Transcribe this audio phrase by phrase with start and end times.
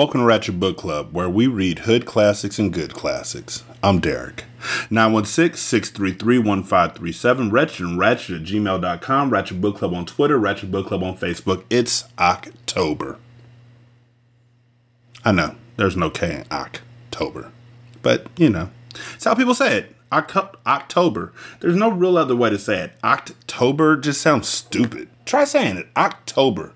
[0.00, 3.64] Welcome to Ratchet Book Club, where we read hood classics and good classics.
[3.82, 4.44] I'm Derek.
[4.88, 10.86] 916 633 1537, Ratchet and Ratchet at gmail.com, Ratchet Book Club on Twitter, Ratchet Book
[10.86, 11.64] Club on Facebook.
[11.68, 13.18] It's October.
[15.22, 17.52] I know, there's no K in October.
[18.00, 18.70] But, you know,
[19.12, 19.96] it's how people say it.
[20.10, 21.34] October.
[21.60, 22.92] There's no real other way to say it.
[23.04, 25.10] October just sounds stupid.
[25.26, 25.88] Try saying it.
[25.94, 26.72] October.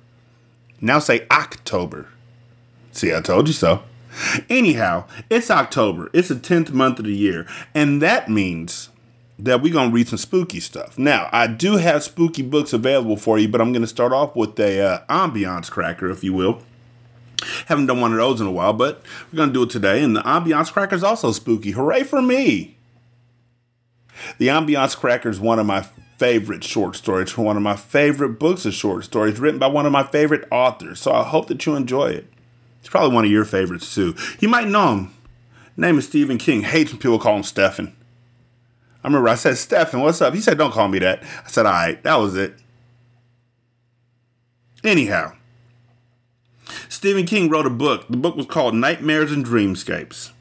[0.83, 2.09] Now say October.
[2.95, 3.83] See, I told you so.
[4.49, 6.09] Anyhow, it's October.
[6.13, 7.47] It's the 10th month of the year.
[7.75, 8.91] And that means
[9.37, 10.97] that we're going to read some spooky stuff.
[10.97, 14.37] Now, I do have spooky books available for you, but I'm going to start off
[14.37, 16.63] with a uh, ambiance cracker, if you will.
[17.67, 20.01] Haven't done one of those in a while, but we're going to do it today.
[20.01, 21.73] And the ambiance cracker is also spooky.
[21.73, 22.77] Hooray for me!
[24.39, 25.85] The ambiance cracker is one of my
[26.17, 29.91] favorite short stories, one of my favorite books of short stories, written by one of
[29.91, 31.01] my favorite authors.
[31.01, 32.34] So I hope that you enjoy it.
[32.85, 34.15] He's probably one of your favorites too.
[34.41, 35.15] You might know him.
[35.75, 36.61] Name is Stephen King.
[36.61, 37.97] Hates when people call him Stephen.
[39.03, 40.35] I remember I said, Stephen, what's up?
[40.35, 41.23] He said, don't call me that.
[41.23, 42.57] I said, all right, that was it.
[44.85, 45.33] Anyhow,
[46.91, 48.07] Stephen King wrote a book.
[48.09, 50.33] The book was called Nightmares and Dreamscapes.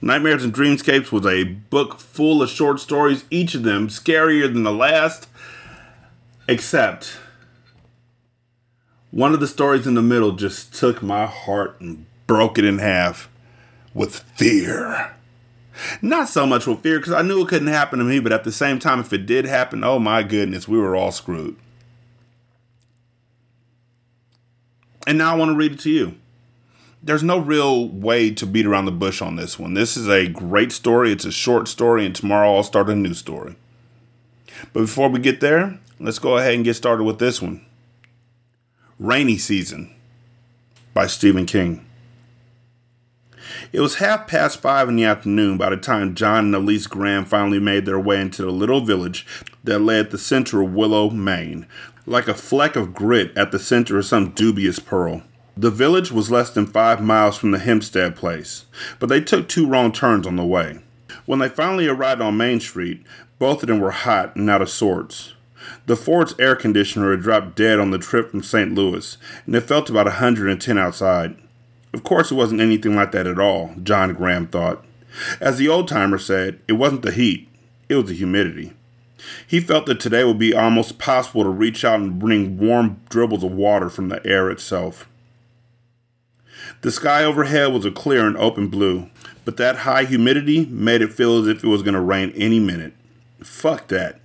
[0.00, 4.62] Nightmares and Dreamscapes was a book full of short stories, each of them scarier than
[4.62, 5.28] the last,
[6.48, 7.18] except
[9.10, 12.78] one of the stories in the middle just took my heart and broke it in
[12.78, 13.28] half
[13.92, 15.14] with fear.
[16.02, 18.44] Not so much with fear because I knew it couldn't happen to me, but at
[18.44, 21.56] the same time, if it did happen, oh my goodness, we were all screwed.
[25.06, 26.14] And now I want to read it to you.
[27.02, 29.72] There's no real way to beat around the bush on this one.
[29.72, 31.12] This is a great story.
[31.12, 33.56] It's a short story, and tomorrow I'll start a new story.
[34.74, 37.64] But before we get there, let's go ahead and get started with this one.
[39.00, 39.94] Rainy Season
[40.92, 41.86] by Stephen King.
[43.72, 47.24] It was half past five in the afternoon by the time John and Elise Graham
[47.24, 49.26] finally made their way into the little village
[49.64, 51.66] that lay at the center of Willow, Maine,
[52.04, 55.22] like a fleck of grit at the center of some dubious pearl.
[55.56, 58.66] The village was less than five miles from the Hempstead place,
[58.98, 60.80] but they took two wrong turns on the way.
[61.24, 63.02] When they finally arrived on Main Street,
[63.38, 65.32] both of them were hot and out of sorts.
[65.86, 68.74] The Ford's air conditioner had dropped dead on the trip from St.
[68.74, 69.16] Louis,
[69.46, 71.36] and it felt about 110 outside.
[71.92, 74.84] Of course, it wasn't anything like that at all, John Graham thought.
[75.40, 77.48] As the old timer said, it wasn't the heat,
[77.88, 78.72] it was the humidity.
[79.46, 83.44] He felt that today would be almost possible to reach out and bring warm dribbles
[83.44, 85.08] of water from the air itself.
[86.82, 89.10] The sky overhead was a clear and open blue,
[89.44, 92.60] but that high humidity made it feel as if it was going to rain any
[92.60, 92.94] minute.
[93.42, 94.19] Fuck that.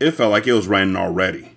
[0.00, 1.52] It felt like it was raining already.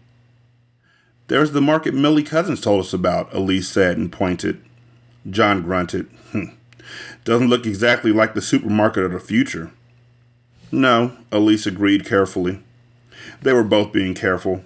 [1.27, 4.61] There's the market Millie Cousins told us about, Elise said and pointed.
[5.29, 6.07] John grunted.
[6.31, 6.45] Hmm.
[7.23, 9.71] Doesn't look exactly like the supermarket of the future.
[10.71, 12.61] No, Elise agreed carefully.
[13.41, 14.63] They were both being careful.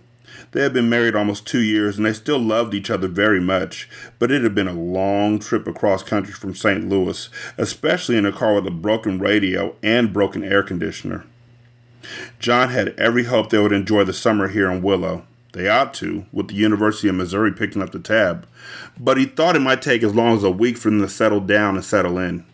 [0.51, 3.89] They had been married almost two years and they still loved each other very much,
[4.19, 6.87] but it had been a long trip across country from St.
[6.87, 11.25] Louis, especially in a car with a broken radio and broken air conditioner.
[12.39, 15.25] John had every hope they would enjoy the summer here in Willow.
[15.53, 18.45] They ought to, with the University of Missouri picking up the tab.
[18.99, 21.39] But he thought it might take as long as a week for them to settle
[21.39, 22.45] down and settle in.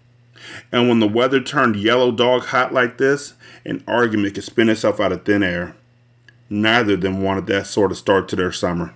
[0.72, 3.34] And when the weather turned yellow dog hot like this,
[3.66, 5.76] an argument could spin itself out of thin air.
[6.50, 8.94] Neither of them wanted that sort of start to their summer.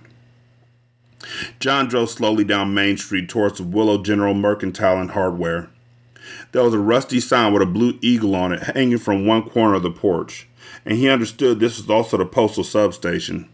[1.58, 5.70] John drove slowly down Main Street towards the Willow General Mercantile and Hardware.
[6.52, 9.74] There was a rusty sign with a blue eagle on it hanging from one corner
[9.74, 10.48] of the porch,
[10.84, 13.48] and he understood this was also the postal substation.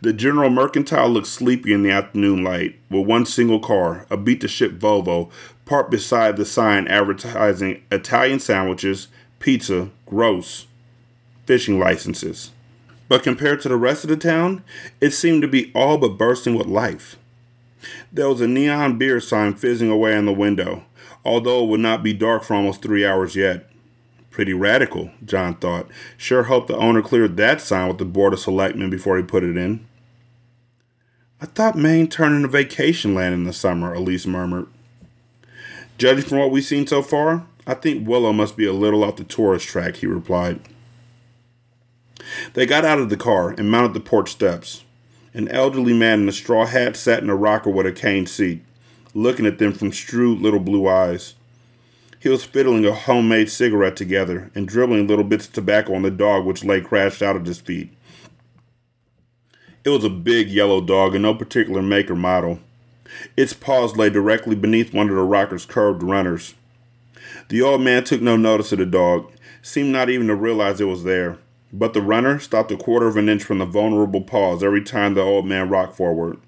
[0.00, 4.40] The General Mercantile looked sleepy in the afternoon light, with one single car, a beat
[4.42, 5.30] to ship Volvo,
[5.64, 9.08] parked beside the sign advertising Italian sandwiches,
[9.40, 10.66] pizza, gross,
[11.46, 12.52] fishing licenses.
[13.08, 14.62] But compared to the rest of the town,
[15.00, 17.16] it seemed to be all but bursting with life.
[18.12, 20.84] There was a neon beer sign fizzing away in the window,
[21.26, 23.68] although it would not be dark for almost three hours yet.
[24.30, 25.88] Pretty radical, John thought.
[26.16, 29.42] Sure hope the owner cleared that sign with the Board of Selectmen before he put
[29.42, 29.86] it in.
[31.40, 34.66] I thought Maine turned into vacation land in the summer, Elise murmured.
[35.98, 39.16] Judging from what we've seen so far, I think Willow must be a little off
[39.16, 40.60] the tourist track, he replied.
[42.54, 44.84] They got out of the car and mounted the porch steps.
[45.34, 48.62] An elderly man in a straw hat sat in a rocker with a cane seat,
[49.16, 51.34] looking at them from shrewd little blue eyes.
[52.20, 56.10] He was fiddling a homemade cigarette together and dribbling little bits of tobacco on the
[56.10, 57.90] dog which lay crashed out at his feet.
[59.84, 62.60] It was a big yellow dog and no particular make or model.
[63.38, 66.54] Its paws lay directly beneath one of the rocker's curved runners.
[67.48, 69.32] The old man took no notice of the dog,
[69.62, 71.38] seemed not even to realize it was there,
[71.72, 75.14] but the runner stopped a quarter of an inch from the vulnerable paws every time
[75.14, 76.38] the old man rocked forward.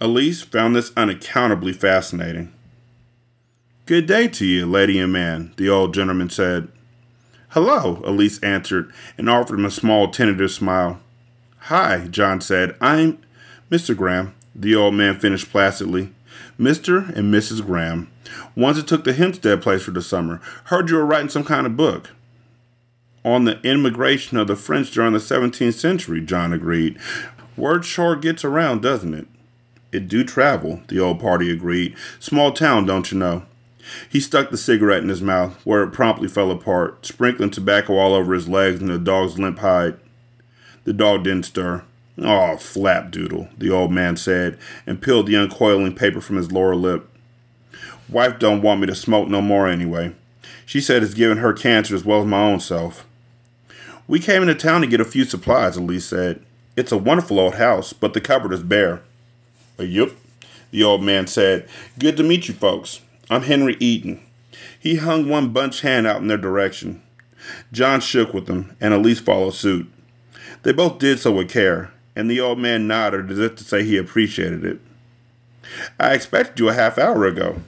[0.00, 2.52] Elise found this unaccountably fascinating.
[3.84, 6.68] Good day to you, lady and man, the old gentleman said.
[7.48, 11.00] Hello, Elise answered and offered him a small, tentative smile.
[11.62, 12.76] Hi, John said.
[12.80, 13.18] I'm
[13.72, 13.96] Mr.
[13.96, 16.14] Graham, the old man finished placidly.
[16.60, 17.08] Mr.
[17.16, 17.66] and Mrs.
[17.66, 18.08] Graham.
[18.54, 20.40] Once it took the Hempstead place for the summer.
[20.64, 22.10] Heard you were writing some kind of book.
[23.24, 26.98] On the immigration of the French during the 17th century, John agreed.
[27.56, 29.26] Word sure gets around, doesn't it?
[29.90, 31.96] It do travel, the old party agreed.
[32.18, 33.44] Small town, don't you know?
[34.08, 38.14] He stuck the cigarette in his mouth, where it promptly fell apart, sprinkling tobacco all
[38.14, 39.98] over his legs and the dog's limp hide.
[40.84, 41.84] The dog didn't stir.
[42.18, 47.08] Oh, flapdoodle, the old man said, and peeled the uncoiling paper from his lower lip.
[48.08, 50.14] Wife don't want me to smoke no more anyway.
[50.66, 53.06] She said it's giving her cancer as well as my own self.
[54.06, 56.42] We came into town to get a few supplies, Elise said.
[56.76, 59.02] It's a wonderful old house, but the cupboard is bare.
[59.78, 60.10] Uh, yep,
[60.70, 61.68] the old man said.
[61.98, 63.00] Good to meet you folks.
[63.30, 64.20] I'm Henry Eden.
[64.78, 67.02] He hung one bunched hand out in their direction.
[67.72, 69.90] John shook with them, and Elise followed suit.
[70.62, 73.84] They both did so with care, and the old man nodded as if to say
[73.84, 74.80] he appreciated it.
[76.00, 77.62] I expected you a half hour ago.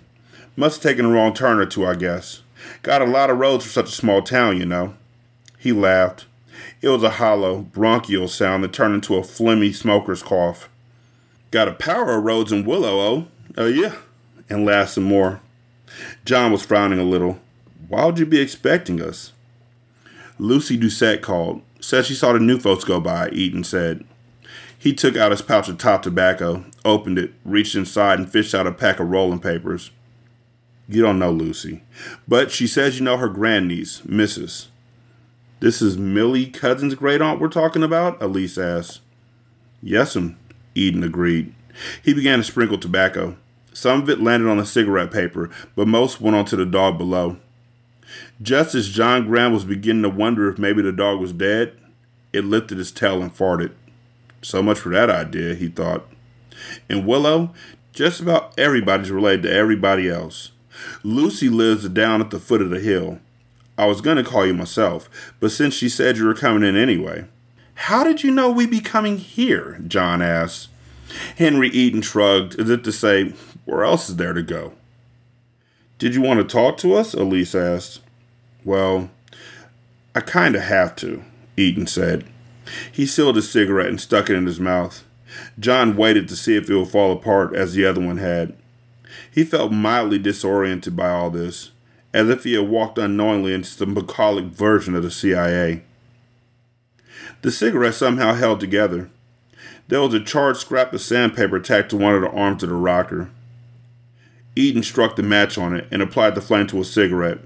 [0.56, 2.42] Must have taken a wrong turn or two, I guess.
[2.82, 4.94] Got a lot of roads for such a small town, you know.
[5.58, 6.26] He laughed.
[6.82, 10.69] It was a hollow, bronchial sound that turned into a phlegmy smoker's cough.
[11.50, 13.28] Got a power of roads in Willow, oh?
[13.56, 13.96] Oh, yeah.
[14.48, 15.40] And laughed some more.
[16.24, 17.40] John was frowning a little.
[17.88, 19.32] Why would you be expecting us?
[20.38, 21.62] Lucy Doucette called.
[21.80, 24.04] Said she saw the new folks go by, Eden said.
[24.78, 28.66] He took out his pouch of top tobacco, opened it, reached inside, and fished out
[28.66, 29.90] a pack of rolling papers.
[30.88, 31.82] You don't know Lucy.
[32.26, 34.68] But she says you know her grandniece, Mrs.
[35.60, 38.20] This is Millie Cousin's great aunt we're talking about?
[38.22, 39.00] Elise asked.
[39.82, 40.36] Yes'm,
[40.74, 41.54] Eden agreed.
[42.02, 43.36] He began to sprinkle tobacco.
[43.72, 47.36] Some of it landed on the cigarette paper, but most went onto the dog below.
[48.42, 51.72] Just as John Graham was beginning to wonder if maybe the dog was dead,
[52.32, 53.72] it lifted its tail and farted.
[54.42, 56.08] So much for that idea, he thought.
[56.88, 57.54] In Willow,
[57.92, 60.52] just about everybody's related to everybody else.
[61.02, 63.20] Lucy lives down at the foot of the hill.
[63.76, 65.08] I was going to call you myself,
[65.40, 67.26] but since she said you were coming in anyway.
[67.84, 69.80] How did you know we'd be coming here?
[69.88, 70.68] John asked.
[71.38, 73.32] Henry Eden shrugged, as if to say,
[73.64, 74.74] Where else is there to go?
[75.98, 77.14] Did you want to talk to us?
[77.14, 78.02] Elise asked.
[78.66, 79.10] Well,
[80.14, 81.24] I kind of have to,
[81.56, 82.26] Eden said.
[82.92, 85.02] He sealed his cigarette and stuck it in his mouth.
[85.58, 88.54] John waited to see if it would fall apart as the other one had.
[89.32, 91.70] He felt mildly disoriented by all this,
[92.12, 95.82] as if he had walked unknowingly into some bucolic version of the CIA.
[97.42, 99.10] The cigarette somehow held together.
[99.88, 102.74] There was a charred scrap of sandpaper tacked to one of the arms of the
[102.74, 103.30] rocker.
[104.54, 107.38] Eden struck the match on it and applied the flame to a cigarette,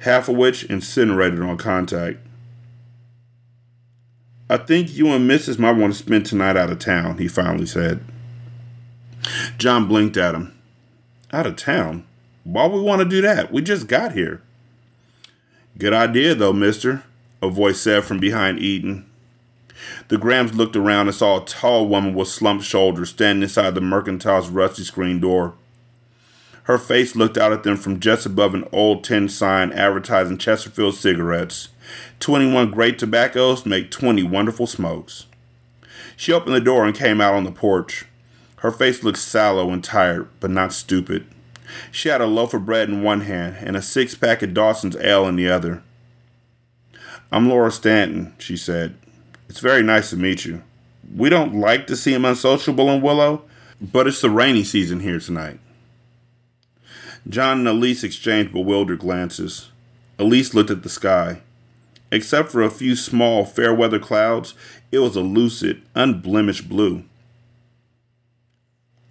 [0.00, 2.18] half of which incinerated on contact.
[4.48, 5.58] I think you and Mrs.
[5.58, 8.04] might want to spend tonight out of town, he finally said.
[9.56, 10.56] John blinked at him.
[11.32, 12.04] Out of town?
[12.44, 13.50] Why would we want to do that?
[13.50, 14.42] We just got here.
[15.78, 17.04] Good idea, though, mister,
[17.42, 19.06] a voice said from behind Eden.
[20.08, 23.80] The Grahams looked around and saw a tall woman with slumped shoulders standing inside the
[23.80, 25.54] mercantile's rusty screen door.
[26.64, 30.94] Her face looked out at them from just above an old tin sign advertising Chesterfield
[30.94, 31.68] cigarettes.
[32.20, 35.26] 21 great tobaccos make 20 wonderful smokes.
[36.16, 38.06] She opened the door and came out on the porch.
[38.56, 41.26] Her face looked sallow and tired, but not stupid.
[41.90, 44.96] She had a loaf of bread in one hand and a six pack of Dawson's
[44.96, 45.82] ale in the other.
[47.30, 48.96] I'm Laura Stanton, she said.
[49.54, 50.64] It's very nice to meet you.
[51.14, 53.44] We don't like to see him unsociable in Willow,
[53.80, 55.60] but it's the rainy season here tonight.
[57.28, 59.70] John and Elise exchanged bewildered glances.
[60.18, 61.42] Elise looked at the sky.
[62.10, 64.54] Except for a few small, fair weather clouds,
[64.90, 67.04] it was a lucid, unblemished blue.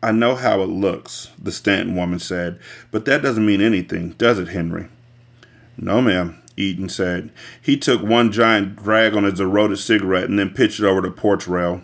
[0.01, 2.59] I know how it looks, the Stanton woman said,
[2.91, 4.89] but that doesn't mean anything, does it, Henry?
[5.77, 7.31] No, ma'am, Eden said.
[7.62, 11.12] He took one giant drag on his eroded cigarette and then pitched it over the
[11.12, 11.81] porch rail.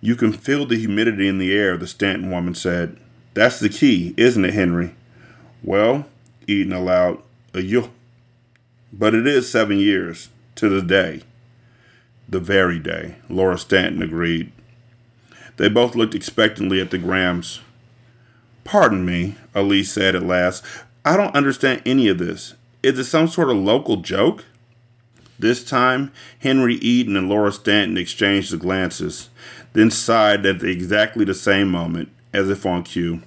[0.00, 2.98] You can feel the humidity in the air, the Stanton woman said.
[3.34, 4.94] That's the key, isn't it, Henry?
[5.62, 6.06] Well,
[6.46, 7.90] Eden allowed, a yo.
[8.92, 11.22] But it is seven years, to the day.
[12.28, 14.52] The very day, Laura Stanton agreed.
[15.56, 17.60] They both looked expectantly at the Grahams.
[18.64, 20.64] Pardon me, Elise said at last.
[21.04, 22.54] I don't understand any of this.
[22.82, 24.44] Is it some sort of local joke?
[25.38, 29.30] This time, Henry Eden and Laura Stanton exchanged the glances,
[29.72, 33.22] then sighed at exactly the same moment, as if on cue.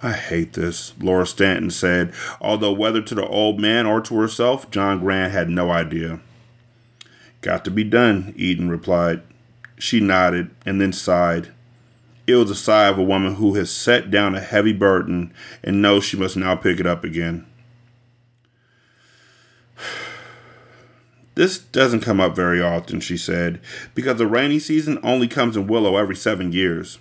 [0.00, 4.68] I hate this, Laura Stanton said, although whether to the old man or to herself,
[4.70, 6.20] John Grant had no idea.
[7.40, 9.22] Got to be done, Eden replied.
[9.78, 11.52] She nodded and then sighed.
[12.26, 15.32] It was a sigh of a woman who has set down a heavy burden
[15.62, 17.46] and knows she must now pick it up again.
[21.34, 23.60] This doesn't come up very often, she said,
[23.94, 26.98] because the rainy season only comes in Willow every seven years.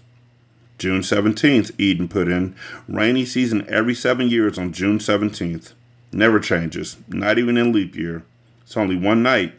[0.78, 2.56] June 17th, Eden put in.
[2.88, 5.74] Rainy season every seven years on June 17th.
[6.14, 8.24] Never changes, not even in leap year.
[8.64, 9.54] It's only one night,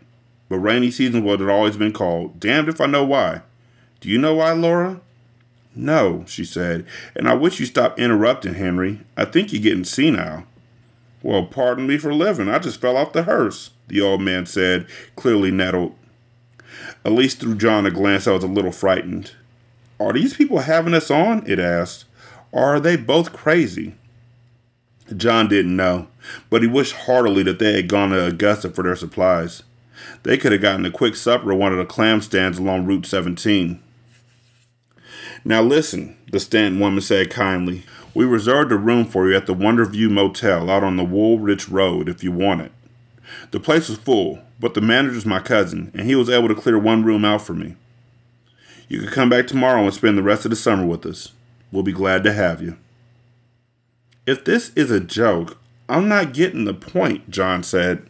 [0.49, 2.41] but rainy season what it always been called.
[2.41, 3.43] Damned if I know why.
[4.01, 5.01] Do you know why, Laura?
[5.75, 9.01] No, she said, and I wish you stopped interrupting, Henry.
[9.17, 10.45] I think you're getting senile.
[11.23, 12.49] Well, pardon me for living.
[12.49, 14.87] I just fell off the hearse, the old man said,
[15.17, 15.95] clearly nettled.
[17.05, 19.33] Elise threw John a glance that was a little frightened.
[20.01, 21.47] Are these people having us on?
[21.47, 22.07] it asked.
[22.51, 23.95] Or are they both crazy?
[25.17, 26.09] John didn't know,
[26.51, 29.63] but he wished heartily that they had gone to Augusta for their supplies.
[30.23, 33.07] They could have gotten a quick supper at one of the clam stands along Route
[33.07, 33.81] 17.
[35.45, 37.85] Now listen, the stand woman said kindly.
[38.15, 42.09] We reserved a room for you at the Wonderview Motel out on the Woolwich Road
[42.09, 42.73] if you want it.
[43.51, 46.79] The place was full, but the manager's my cousin, and he was able to clear
[46.79, 47.77] one room out for me.
[48.89, 51.33] You can come back tomorrow and spend the rest of the summer with us.
[51.71, 52.77] We'll be glad to have you.
[54.27, 55.57] If this is a joke,
[55.89, 58.07] I'm not getting the point, John said.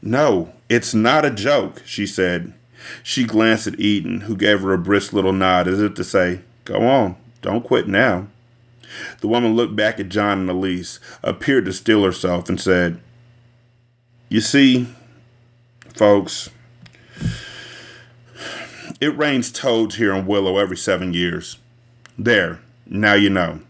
[0.00, 2.54] No, it's not a joke, she said.
[3.02, 6.40] She glanced at Eden, who gave her a brisk little nod as if to say,
[6.64, 8.28] Go on, don't quit now.
[9.20, 13.00] The woman looked back at John and Elise, appeared to steel herself, and said,
[14.28, 14.88] You see,
[15.94, 16.50] folks,
[19.00, 21.58] it rains toads here in Willow every seven years.
[22.18, 23.60] There, now you know.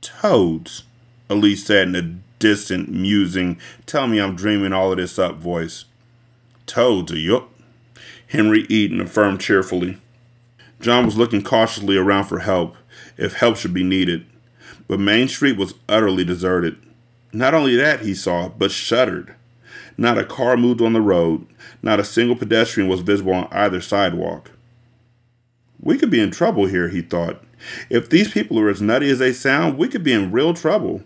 [0.00, 0.84] Toads,
[1.28, 5.86] Elise said in a distant, musing, tell me I'm dreaming all of this up voice.
[6.66, 7.50] Toads, a yup.
[8.28, 9.98] Henry Eden affirmed cheerfully.
[10.80, 12.76] John was looking cautiously around for help,
[13.16, 14.26] if help should be needed.
[14.88, 16.78] But Main Street was utterly deserted.
[17.32, 19.34] Not only that, he saw, but shuddered.
[19.98, 21.46] Not a car moved on the road.
[21.82, 24.50] Not a single pedestrian was visible on either sidewalk.
[25.80, 27.42] We could be in trouble here, he thought.
[27.90, 31.02] If these people are as nutty as they sound, we could be in real trouble.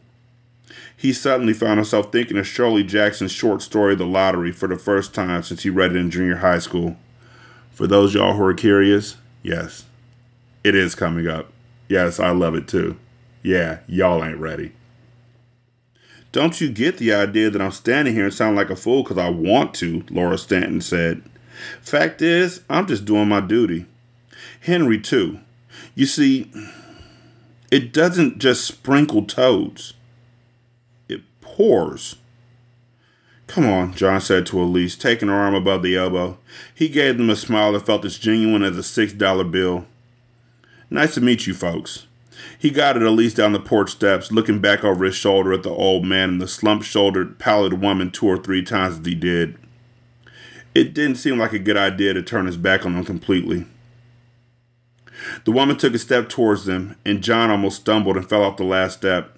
[0.97, 5.14] He suddenly found himself thinking of Shirley Jackson's short story, The Lottery, for the first
[5.14, 6.97] time since he read it in junior high school.
[7.70, 9.85] For those y'all who are curious, yes,
[10.62, 11.50] it is coming up.
[11.90, 12.97] Yes, I love it too.
[13.42, 14.70] Yeah, y'all ain't ready.
[16.30, 19.18] Don't you get the idea that I'm standing here and sound like a fool because
[19.18, 21.20] I want to, Laura Stanton said.
[21.82, 23.87] Fact is, I'm just doing my duty.
[24.61, 25.40] Henry, too.
[25.97, 26.52] You see,
[27.73, 29.94] it doesn't just sprinkle toads,
[31.09, 32.14] it pours.
[33.49, 36.38] Come on, John said to Elise, taking her arm above the elbow.
[36.73, 39.87] He gave them a smile that felt as genuine as a $6 bill.
[40.90, 42.06] Nice to meet you, folks.
[42.59, 46.04] He guided Elise down the porch steps, looking back over his shoulder at the old
[46.04, 49.56] man and the slump shouldered, pallid woman two or three times as he did.
[50.75, 53.66] It didn't seem like a good idea to turn his back on them completely.
[55.44, 58.64] The woman took a step towards them, and John almost stumbled and fell off the
[58.64, 59.37] last step.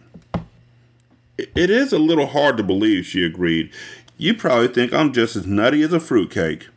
[1.37, 3.73] It is a little hard to believe, she agreed.
[4.17, 6.69] You probably think I'm just as nutty as a fruitcake.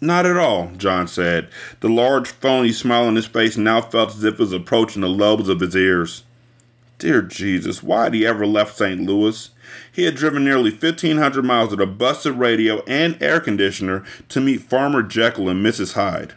[0.00, 1.48] Not at all, John said.
[1.80, 5.08] The large, phony smile on his face now felt as if it was approaching the
[5.08, 6.24] lobes of his ears.
[6.98, 9.00] Dear Jesus, why had he ever left St.
[9.00, 9.50] Louis?
[9.90, 14.62] He had driven nearly 1,500 miles with a busted radio and air conditioner to meet
[14.62, 15.94] Farmer Jekyll and Mrs.
[15.94, 16.34] Hyde.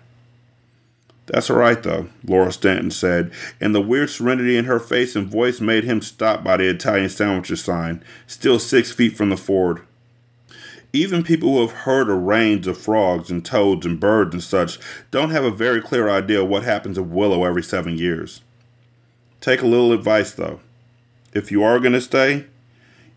[1.25, 5.27] That's all right, though, Laura Stanton said, and the weird serenity in her face and
[5.27, 9.81] voice made him stop by the Italian sandwiches sign, still six feet from the Ford.
[10.95, 14.77] Even people who have heard of rains of frogs and toads and birds and such
[15.09, 18.41] don't have a very clear idea what happens at Willow every seven years.
[19.41, 20.59] Take a little advice, though.
[21.33, 22.45] If you are going to stay,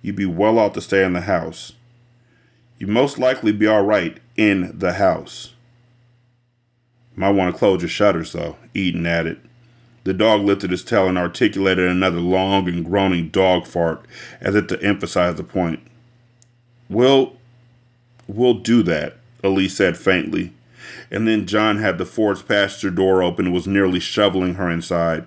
[0.00, 1.72] you'd be well off to stay in the house.
[2.78, 5.52] You'd most likely be all right in the house.
[7.14, 9.40] Might want to close your shutters, though, Eden added.
[10.04, 14.06] The dog lifted his tail and articulated another long and groaning dog fart,
[14.40, 15.80] as if to emphasize the point.
[16.88, 17.36] We'll,
[18.26, 20.52] we'll do that, Elise said faintly.
[21.10, 25.26] And then John had the Ford's passenger door open and was nearly shoveling her inside.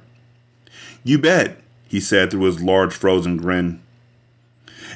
[1.03, 3.81] You bet, he said through his large frozen grin.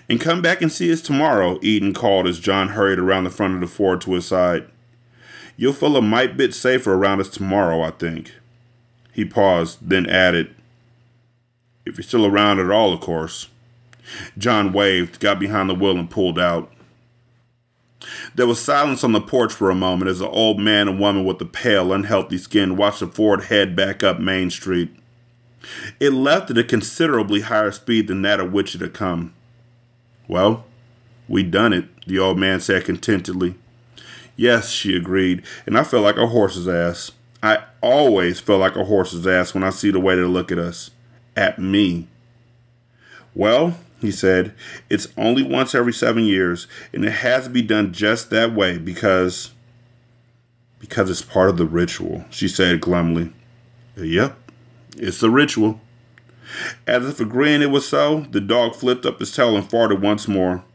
[0.10, 3.56] And come back and see us tomorrow, Eden called as John hurried around the front
[3.56, 4.68] of the Ford to his side.
[5.56, 8.34] You'll feel a mite bit safer around us tomorrow, I think.
[9.12, 10.54] He paused, then added,
[11.86, 13.50] If you're still around at all, of course.
[14.38, 16.72] John waved, got behind the wheel, and pulled out.
[18.36, 21.26] There was silence on the porch for a moment as the old man and woman
[21.26, 24.94] with the pale, unhealthy skin watched the Ford head back up Main Street.
[26.00, 29.34] It left at a considerably higher speed than that at which it had come.
[30.28, 30.66] Well,
[31.28, 33.56] we done it, the old man said contentedly.
[34.36, 37.12] Yes, she agreed, and I felt like a horse's ass.
[37.42, 40.58] I always feel like a horse's ass when I see the way they look at
[40.58, 40.92] us.
[41.36, 42.08] At me.
[43.36, 44.54] Well, he said,
[44.90, 48.78] it's only once every seven years, and it has to be done just that way
[48.78, 49.52] because.
[50.80, 53.32] Because it's part of the ritual, she said glumly.
[53.96, 54.38] Yep,
[54.98, 55.80] it's the ritual.
[56.86, 60.28] As if agreeing it was so, the dog flipped up his tail and farted once
[60.28, 60.66] more.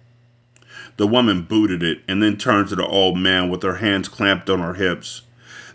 [0.97, 4.49] The woman booted it and then turned to the old man with her hands clamped
[4.49, 5.23] on her hips.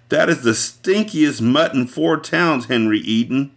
[0.09, 3.51] That is the stinkiest mutt in four towns, Henry Eden.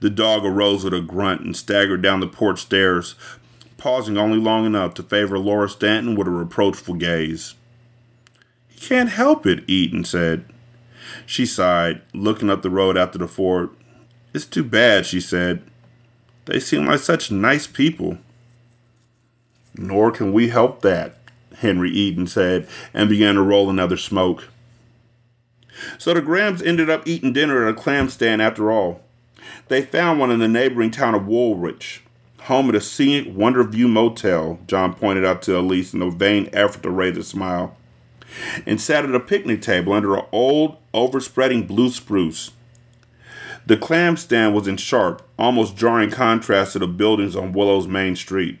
[0.00, 3.14] The dog arose with a grunt and staggered down the porch stairs,
[3.78, 7.54] pausing only long enough to favor Laura Stanton with a reproachful gaze.
[8.68, 10.44] He can't help it, Eden said.
[11.24, 13.70] She sighed, looking up the road after the Ford.
[14.34, 15.62] It's too bad, she said.
[16.44, 18.18] They seem like such nice people.
[19.74, 21.18] Nor can we help that,
[21.56, 24.48] Henry Eden said, and began to roll another smoke.
[25.98, 29.02] So the Grahams ended up eating dinner at a clam stand after all.
[29.68, 32.02] They found one in the neighboring town of Woolwich,
[32.40, 36.48] home of the scenic Wonder View Motel, John pointed out to Elise in a vain
[36.52, 37.76] effort to raise a smile,
[38.64, 42.52] and sat at a picnic table under an old, overspreading blue spruce.
[43.66, 48.14] The clam stand was in sharp, almost jarring contrast to the buildings on Willow's main
[48.14, 48.60] street.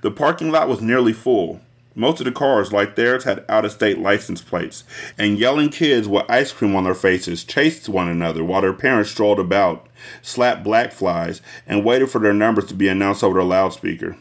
[0.00, 1.60] The parking lot was nearly full.
[1.94, 4.84] Most of the cars, like theirs, had out of state license plates,
[5.18, 9.10] and yelling kids with ice cream on their faces chased one another while their parents
[9.10, 9.88] strolled about,
[10.22, 14.16] slapped black flies, and waited for their numbers to be announced over the loudspeaker.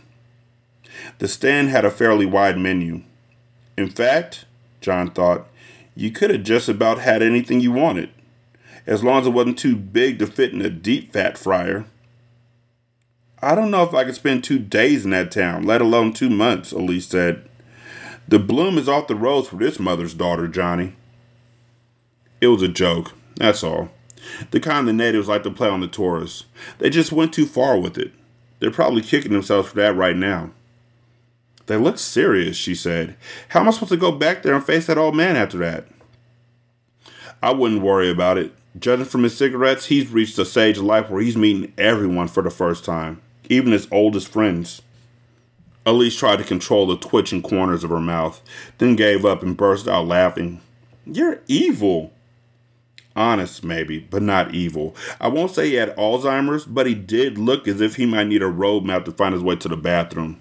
[1.20, 3.04] The stand had a fairly wide menu.
[3.78, 4.46] In fact,
[4.82, 5.48] John thought,
[5.96, 8.10] you could have just about had anything you wanted,
[8.86, 11.86] as long as it wasn't too big to fit in a deep fat fryer.
[13.42, 16.30] I don't know if I could spend two days in that town, let alone two
[16.30, 17.48] months, Elise said.
[18.32, 20.96] The bloom is off the rose for this mother's daughter, Johnny.
[22.40, 23.90] It was a joke, that's all.
[24.52, 26.46] The kind the natives like to play on the tourists.
[26.78, 28.14] They just went too far with it.
[28.60, 30.52] They're probably kicking themselves for that right now.
[31.66, 33.18] They look serious, she said.
[33.50, 35.88] How am I supposed to go back there and face that old man after that?
[37.44, 38.54] I wouldn't worry about it.
[38.80, 42.42] Judging from his cigarettes, he's reached a stage of life where he's meeting everyone for
[42.42, 44.82] the first time even his oldest friends.
[45.86, 48.42] Elise tried to control the twitching corners of her mouth,
[48.78, 50.62] then gave up and burst out laughing.
[51.06, 52.14] You're evil.
[53.16, 54.96] Honest, maybe, but not evil.
[55.20, 58.42] I won't say he had Alzheimer's, but he did look as if he might need
[58.42, 60.40] a roadmap to find his way to the bathroom.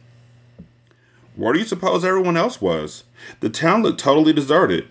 [1.35, 3.05] Where do you suppose everyone else was?
[3.41, 4.89] The town looked totally deserted.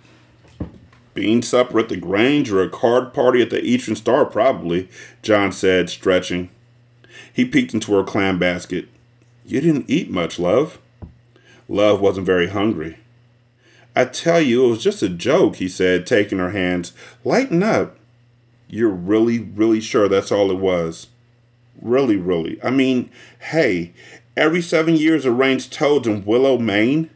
[1.13, 4.89] Bean supper at the Grange or a card party at the Eastern Star, probably,
[5.21, 6.49] John said, stretching.
[7.31, 8.89] He peeked into her clam basket.
[9.49, 10.77] You didn't eat much, love.
[11.67, 12.99] Love wasn't very hungry.
[13.95, 16.93] I tell you, it was just a joke, he said, taking her hands.
[17.25, 17.97] Lighten up.
[18.67, 21.07] You're really, really sure that's all it was?
[21.81, 22.59] Really, really.
[22.63, 23.09] I mean,
[23.39, 23.91] hey,
[24.37, 27.09] every seven years it rains toads in Willow, Maine.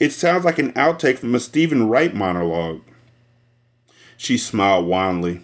[0.00, 2.80] It sounds like an outtake from a Steven Wright monologue.
[4.16, 5.42] She smiled wanly.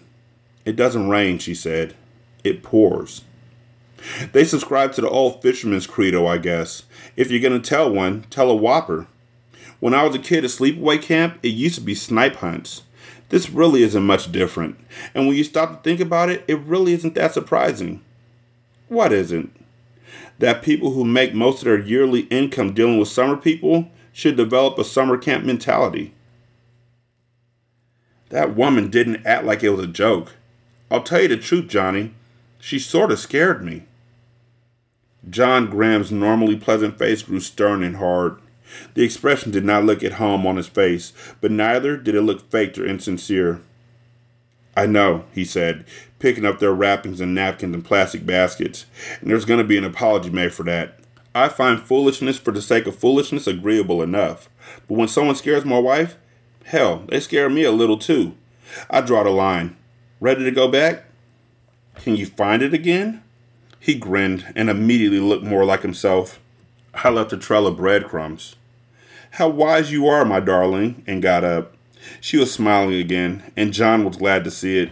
[0.65, 1.93] It doesn't rain, she said.
[2.43, 3.21] It pours.
[4.31, 6.83] They subscribe to the old fisherman's credo, I guess.
[7.15, 9.07] If you're going to tell one, tell a whopper.
[9.79, 12.83] When I was a kid at sleepaway camp, it used to be snipe hunts.
[13.29, 14.77] This really isn't much different.
[15.13, 18.01] And when you stop to think about it, it really isn't that surprising.
[18.87, 19.53] What isn't?
[20.39, 24.77] That people who make most of their yearly income dealing with summer people should develop
[24.77, 26.13] a summer camp mentality.
[28.29, 30.33] That woman didn't act like it was a joke.
[30.91, 32.13] I'll tell you the truth, Johnny.
[32.59, 33.83] She sort of scared me.
[35.29, 38.37] John Graham's normally pleasant face grew stern and hard.
[38.93, 42.49] The expression did not look at home on his face, but neither did it look
[42.49, 43.61] faked or insincere.
[44.75, 45.85] I know, he said,
[46.19, 48.85] picking up their wrappings and napkins and plastic baskets,
[49.21, 50.99] and there's going to be an apology made for that.
[51.35, 54.49] I find foolishness for the sake of foolishness agreeable enough,
[54.87, 56.17] but when someone scares my wife,
[56.65, 58.35] hell, they scare me a little too.
[58.89, 59.75] I draw the line.
[60.19, 61.05] Ready to go back?
[61.95, 63.22] Can you find it again?
[63.83, 66.39] He grinned and immediately looked more like himself.
[66.93, 68.55] I left a trail of breadcrumbs.
[69.31, 71.75] How wise you are, my darling, and got up.
[72.21, 74.91] She was smiling again, and John was glad to see it.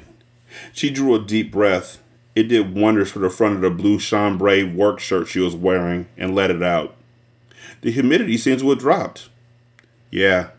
[0.73, 2.04] She drew a deep breath.
[2.36, 6.08] It did wonders for the front of the blue chambray work shirt she was wearing,
[6.17, 6.93] and let it out.
[7.80, 9.30] The humidity seems to have dropped.
[10.10, 10.49] Yeah.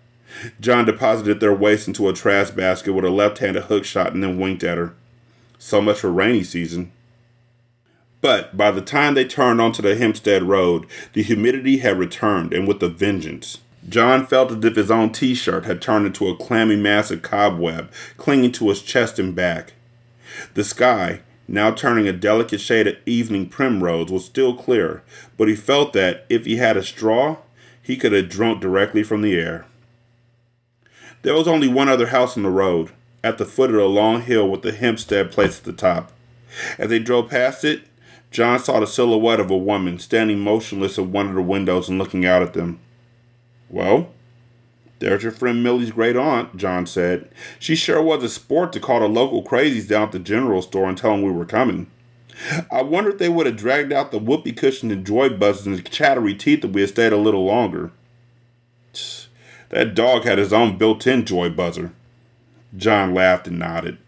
[0.58, 4.22] John deposited their waste into a trash basket with a left handed hook shot and
[4.22, 4.94] then winked at her.
[5.58, 6.92] So much for rainy season.
[8.22, 12.66] But by the time they turned onto the Hempstead Road, the humidity had returned and
[12.66, 13.58] with a vengeance.
[13.88, 17.22] John felt as if his own t shirt had turned into a clammy mass of
[17.22, 19.72] cobweb clinging to his chest and back.
[20.54, 25.02] The sky, now turning a delicate shade of evening primrose, was still clear,
[25.36, 27.38] but he felt that if he had a straw,
[27.82, 29.66] he could have drunk directly from the air.
[31.22, 32.90] There was only one other house on the road,
[33.24, 36.12] at the foot of the long hill with the Hempstead place at the top.
[36.78, 37.82] As they drove past it,
[38.32, 41.98] John saw the silhouette of a woman standing motionless at one of the windows and
[41.98, 42.80] looking out at them.
[43.68, 44.10] Well,
[45.00, 47.30] there's your friend Millie's great aunt, John said.
[47.58, 50.88] She sure was a sport to call the local crazies down at the general store
[50.88, 51.90] and tell them we were coming.
[52.70, 55.90] I wonder if they would have dragged out the whoopee cushion and joy buzzers and
[55.90, 57.92] chattery teeth if we had stayed a little longer.
[59.68, 61.92] That dog had his own built in joy buzzer.
[62.74, 63.98] John laughed and nodded.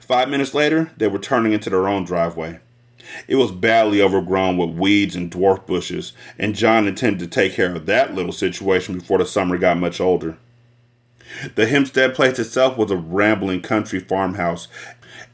[0.00, 2.58] Five minutes later, they were turning into their own driveway.
[3.28, 7.74] It was badly overgrown with weeds and dwarf bushes, and John intended to take care
[7.74, 10.38] of that little situation before the summer got much older.
[11.54, 14.68] The Hempstead place itself was a rambling country farmhouse,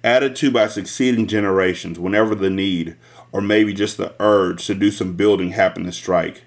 [0.03, 2.97] added to by succeeding generations whenever the need,
[3.33, 6.43] or maybe just the urge to do some building happened to strike.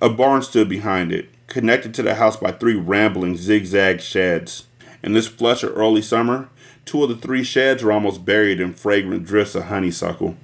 [0.00, 4.66] A barn stood behind it, connected to the house by three rambling zigzag sheds.
[5.02, 6.48] In this flush of early summer,
[6.90, 10.36] Two of the three sheds were almost buried in fragrant drifts of honeysuckle.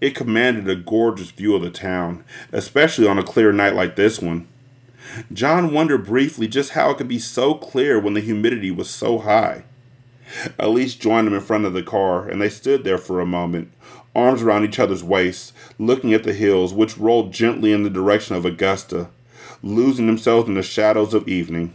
[0.00, 4.20] It commanded a gorgeous view of the town, especially on a clear night like this
[4.20, 4.48] one.
[5.32, 9.18] John wondered briefly just how it could be so clear when the humidity was so
[9.18, 9.62] high.
[10.58, 13.70] Elise joined him in front of the car, and they stood there for a moment,
[14.16, 18.34] arms around each other's waists, looking at the hills, which rolled gently in the direction
[18.34, 19.10] of Augusta,
[19.62, 21.72] losing themselves in the shadows of evening.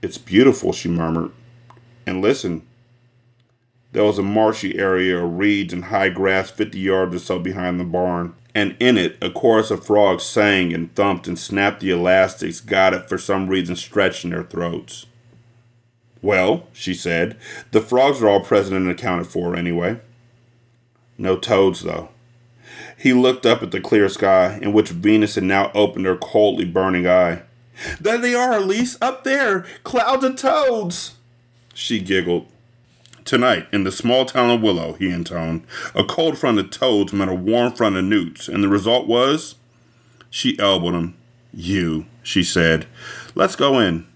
[0.00, 1.32] It's beautiful, she murmured
[2.06, 2.66] and listen.
[3.92, 7.78] There was a marshy area of reeds and high grass 50 yards or so behind
[7.78, 11.90] the barn, and in it a chorus of frogs sang and thumped and snapped the
[11.90, 15.06] elastics got it for some reason stretched in their throats.
[16.22, 17.36] Well, she said,
[17.70, 20.00] the frogs are all present and accounted for anyway.
[21.18, 22.08] No toads, though.
[22.96, 26.64] He looked up at the clear sky, in which Venus had now opened her coldly
[26.64, 27.42] burning eye.
[28.00, 29.66] There they are, Elise, up there!
[29.82, 31.13] Clouds of toads!
[31.74, 32.46] She giggled.
[33.24, 37.28] Tonight, in the small town of Willow, he intoned, a cold front of toads met
[37.28, 39.56] a warm front of newts, and the result was.
[40.30, 41.16] She elbowed him.
[41.52, 42.86] You, she said.
[43.34, 44.06] Let's go in.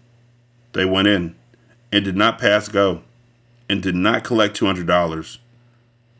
[0.72, 1.36] They went in,
[1.90, 3.02] and did not pass go,
[3.68, 5.38] and did not collect $200.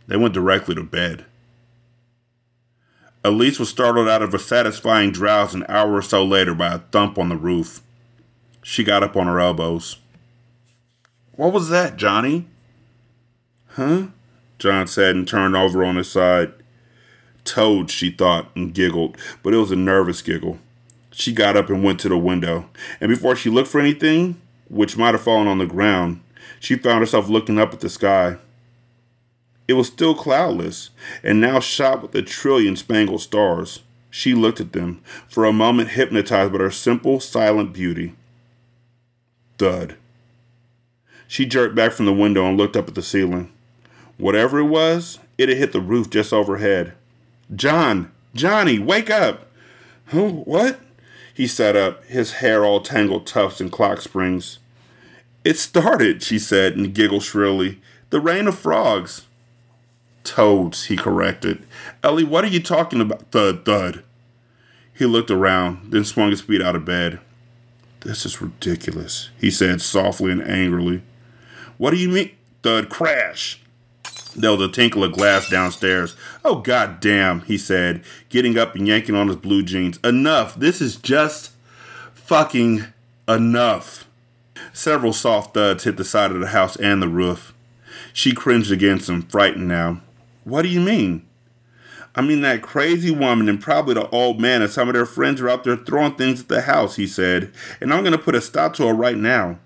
[0.07, 1.27] They went directly to bed.
[3.22, 6.79] Elise was startled out of a satisfying drowse an hour or so later by a
[6.79, 7.83] thump on the roof.
[8.62, 9.98] She got up on her elbows.
[11.38, 12.48] What was that, Johnny?
[13.68, 14.09] Huh?
[14.59, 16.53] John said and turned over on his side.
[17.44, 20.59] Toad, she thought, and giggled, but it was a nervous giggle.
[21.12, 22.68] She got up and went to the window,
[23.01, 26.22] and before she looked for anything, which might have fallen on the ground,
[26.59, 28.38] she found herself looking up at the sky.
[29.68, 30.90] It was still cloudless,
[31.22, 33.85] and now shot with a trillion spangled stars.
[34.11, 38.16] She looked at them, for a moment hypnotized by their simple, silent beauty.
[39.57, 39.94] Thud.
[41.29, 43.53] She jerked back from the window and looked up at the ceiling.
[44.17, 46.95] Whatever it was, it had hit the roof just overhead.
[47.55, 48.11] John!
[48.35, 49.47] Johnny, wake up!
[50.07, 50.31] Who?
[50.41, 50.81] What?
[51.35, 54.59] He sat up, his hair all tangled tufts and clock springs.
[55.45, 57.81] It started, she said, and giggled shrilly.
[58.11, 59.27] The rain of frogs.
[60.25, 61.64] Toads, he corrected.
[62.03, 63.31] Ellie, what are you talking about?
[63.31, 64.03] Thud, thud.
[64.93, 67.21] He looked around, then swung his feet out of bed.
[68.01, 71.03] This is ridiculous, he said softly and angrily.
[71.79, 72.33] What do you mean?
[72.62, 73.61] Thud, crash.
[74.37, 76.14] There was a tinkle of glass downstairs.
[76.45, 79.99] Oh, god damn, he said, getting up and yanking on his blue jeans.
[80.05, 80.57] Enough.
[80.57, 81.53] This is just
[82.14, 82.85] fucking
[83.27, 84.07] enough.
[84.73, 87.55] Several soft thuds hit the side of the house and the roof.
[88.12, 90.01] She cringed against him, frightened now.
[90.45, 91.27] What do you mean?
[92.14, 95.41] I mean, that crazy woman and probably the old man and some of their friends
[95.41, 98.35] are out there throwing things at the house, he said, and I'm going to put
[98.35, 99.59] a stop to it right now.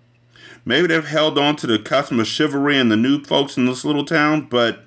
[0.64, 3.84] Maybe they've held on to the custom of chivalry and the new folks in this
[3.84, 4.84] little town, but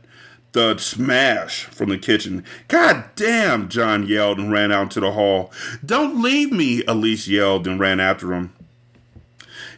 [0.53, 2.45] the smash from the kitchen.
[2.69, 5.51] God damn, John yelled and ran out into the hall.
[5.85, 8.53] Don't leave me, Elise yelled and ran after him.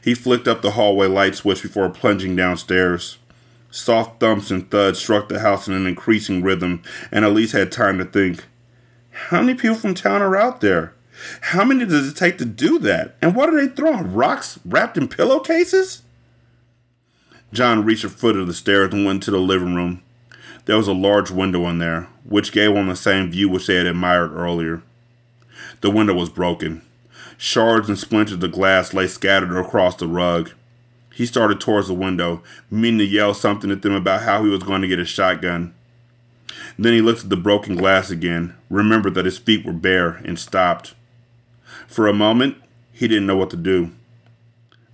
[0.04, 3.18] He flicked up the hallway light switch before plunging downstairs.
[3.72, 6.82] Soft thumps and thuds struck the house in an increasing rhythm,
[7.12, 8.46] and Elise had time to think.
[9.10, 10.94] How many people from town are out there?
[11.42, 13.16] How many does it take to do that?
[13.22, 14.14] And what are they throwing?
[14.14, 16.04] Rocks wrapped in pillowcases?
[17.54, 20.04] John reached the foot of the stairs and went to the living room.
[20.66, 23.76] There was a large window in there, which gave on the same view which they
[23.76, 24.84] had admired earlier.
[25.82, 26.82] The window was broken.
[27.38, 30.52] Shards and splinters of glass lay scattered across the rug.
[31.14, 34.64] He started towards the window, meaning to yell something at them about how he was
[34.64, 35.74] going to get a shotgun.
[36.78, 40.38] Then he looked at the broken glass again, remembered that his feet were bare, and
[40.38, 40.96] stopped.
[41.88, 42.58] For a moment,
[42.92, 43.92] he didn't know what to do.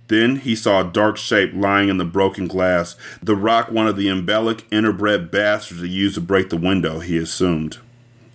[0.08, 3.96] Then he saw a dark shape lying in the broken glass, the rock one of
[3.96, 7.78] the embellic, interbred bastards had used to break the window, he assumed,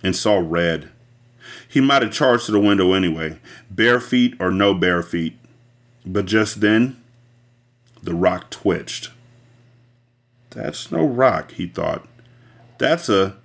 [0.02, 0.90] and saw red.
[1.68, 3.38] He might have charged to the window anyway,
[3.70, 5.36] bare feet or no bare feet.
[6.04, 7.00] But just then,
[8.02, 9.10] the rock twitched.
[10.50, 12.06] That's no rock, he thought.
[12.78, 13.36] That's a.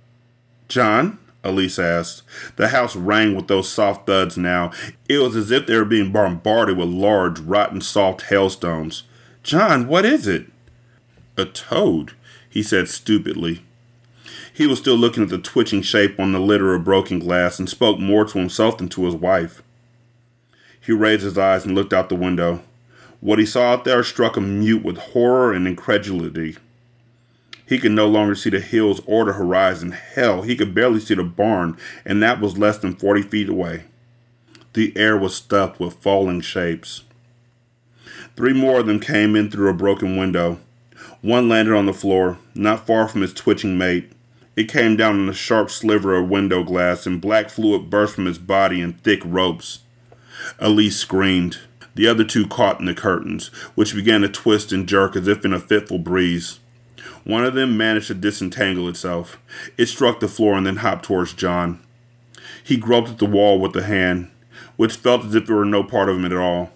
[0.68, 1.18] John?
[1.46, 2.22] Elise asked.
[2.56, 4.72] The house rang with those soft thuds now.
[5.08, 9.04] It was as if they were being bombarded with large, rotten, soft hailstones.
[9.42, 10.46] John, what is it?
[11.36, 12.12] A toad,
[12.48, 13.62] he said stupidly.
[14.52, 17.68] He was still looking at the twitching shape on the litter of broken glass and
[17.68, 19.62] spoke more to himself than to his wife.
[20.80, 22.62] He raised his eyes and looked out the window.
[23.20, 26.56] What he saw out there struck him mute with horror and incredulity.
[27.66, 29.90] He could no longer see the hills or the horizon.
[29.90, 33.84] Hell, he could barely see the barn, and that was less than 40 feet away.
[34.74, 37.02] The air was stuffed with falling shapes.
[38.36, 40.60] Three more of them came in through a broken window.
[41.22, 44.12] One landed on the floor, not far from his twitching mate.
[44.54, 48.26] It came down on a sharp sliver of window glass, and black fluid burst from
[48.26, 49.80] its body in thick ropes.
[50.58, 51.58] Elise screamed.
[51.94, 55.44] The other two caught in the curtains, which began to twist and jerk as if
[55.44, 56.60] in a fitful breeze.
[57.26, 59.36] One of them managed to disentangle itself.
[59.76, 61.80] It struck the floor and then hopped towards John.
[62.62, 64.30] He groped at the wall with a hand,
[64.76, 66.70] which felt as if it were no part of him at all.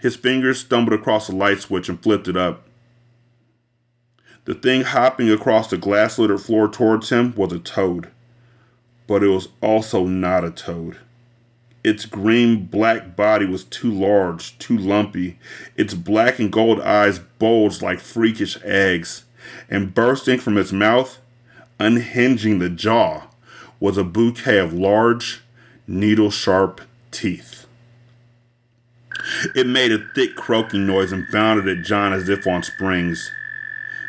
[0.00, 2.66] His fingers stumbled across a light switch and flipped it up.
[4.46, 8.10] The thing hopping across the glass littered floor towards him was a toad.
[9.06, 10.96] But it was also not a toad.
[11.84, 15.38] Its green black body was too large, too lumpy.
[15.76, 19.25] Its black and gold eyes bulged like freakish eggs.
[19.68, 21.18] And bursting from its mouth,
[21.78, 23.28] unhinging the jaw,
[23.80, 25.42] was a bouquet of large,
[25.86, 26.80] needle sharp
[27.10, 27.66] teeth.
[29.54, 33.30] It made a thick croaking noise and bounded at John as if on springs.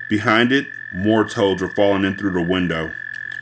[0.10, 2.92] Behind it, more toads were falling in through the window.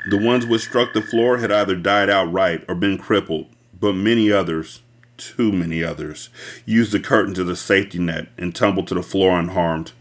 [0.10, 3.48] The ones which struck the floor had either died outright or been crippled,
[3.80, 4.82] but many others,
[5.18, 6.30] too many others,
[6.66, 9.92] used the curtains as a safety net and tumbled to the floor unharmed.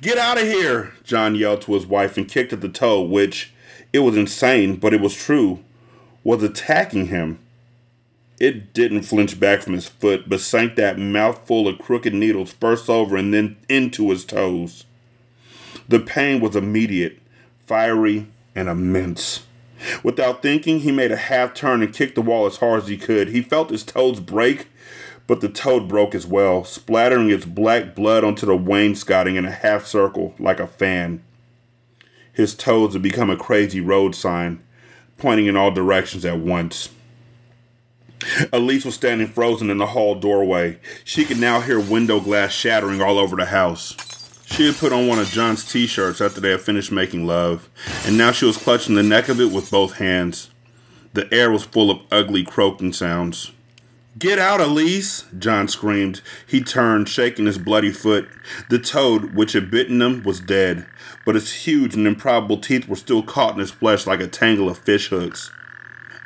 [0.00, 0.92] Get out of here!
[1.04, 3.52] John yelled to his wife and kicked at the toe, which,
[3.92, 5.62] it was insane, but it was true,
[6.22, 7.38] was attacking him.
[8.38, 12.90] It didn't flinch back from his foot, but sank that mouthful of crooked needles first
[12.90, 14.84] over and then into his toes.
[15.88, 17.18] The pain was immediate,
[17.66, 19.44] fiery, and immense.
[20.02, 22.96] Without thinking, he made a half turn and kicked the wall as hard as he
[22.96, 23.28] could.
[23.28, 24.68] He felt his toes break,
[25.26, 29.50] but the toad broke as well, splattering its black blood onto the wainscoting in a
[29.50, 31.22] half circle like a fan.
[32.32, 34.62] His toes had become a crazy road sign,
[35.16, 36.90] pointing in all directions at once.
[38.52, 40.78] Elise was standing frozen in the hall doorway.
[41.04, 43.96] She could now hear window glass shattering all over the house.
[44.46, 47.68] She had put on one of John's t shirts after they had finished making love,
[48.04, 50.50] and now she was clutching the neck of it with both hands.
[51.14, 53.50] The air was full of ugly croaking sounds.
[54.18, 55.26] Get out, Elise!
[55.38, 56.22] John screamed.
[56.46, 58.26] He turned, shaking his bloody foot.
[58.70, 60.86] The toad, which had bitten him, was dead,
[61.26, 64.70] but its huge and improbable teeth were still caught in his flesh like a tangle
[64.70, 65.50] of fish hooks.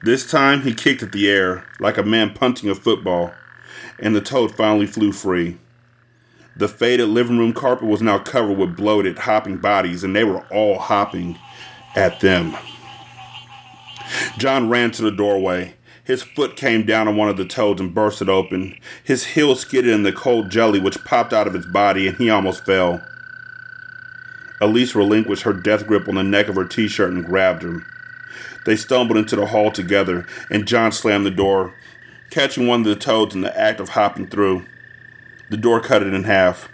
[0.05, 3.35] This time he kicked at the air, like a man punting a football,
[3.98, 5.59] and the toad finally flew free.
[6.55, 10.46] The faded living room carpet was now covered with bloated, hopping bodies, and they were
[10.53, 11.38] all hopping
[11.96, 12.57] at them.
[14.38, 15.74] John ran to the doorway.
[16.11, 18.77] His foot came down on one of the toads and burst it open.
[19.05, 22.29] His heel skidded in the cold jelly which popped out of his body, and he
[22.29, 23.01] almost fell.
[24.61, 27.87] Elise relinquished her death grip on the neck of her t shirt and grabbed him.
[28.66, 31.77] They stumbled into the hall together, and John slammed the door,
[32.31, 34.66] catching one of the toads in the act of hopping through.
[35.49, 36.68] The door cut it in half.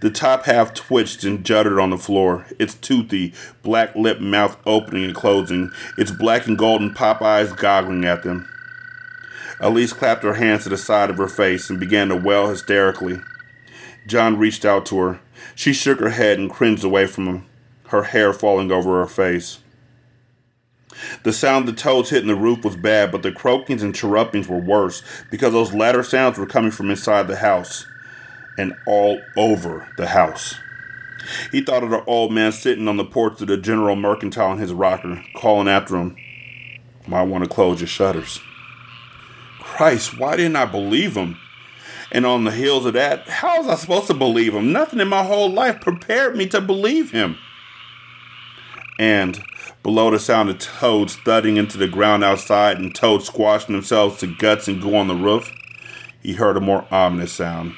[0.00, 5.06] The top half twitched and jutted on the floor, its toothy, black lipped mouth opening
[5.06, 8.46] and closing, its black and golden pop eyes goggling at them.
[9.60, 13.20] Elise clapped her hands to the side of her face and began to wail hysterically.
[14.06, 15.20] John reached out to her.
[15.54, 17.46] She shook her head and cringed away from him,
[17.88, 19.58] her hair falling over her face.
[21.22, 24.48] The sound of the toads hitting the roof was bad, but the croakings and chirrupings
[24.48, 27.86] were worse because those latter sounds were coming from inside the house
[28.58, 30.54] and all over the house.
[31.52, 34.58] He thought of the old man sitting on the porch of the General Mercantile in
[34.58, 36.16] his rocker, calling after him,
[37.06, 38.40] Might want to close your shutters.
[39.80, 41.38] Christ, why didn't I believe him?
[42.12, 44.72] And on the heels of that, how was I supposed to believe him?
[44.72, 47.38] Nothing in my whole life prepared me to believe him.
[48.98, 49.42] And
[49.82, 54.26] Below the sound of toads thudding into the ground outside and toads squashing themselves to
[54.26, 55.50] guts and goo on the roof,
[56.22, 57.74] he heard a more ominous sound.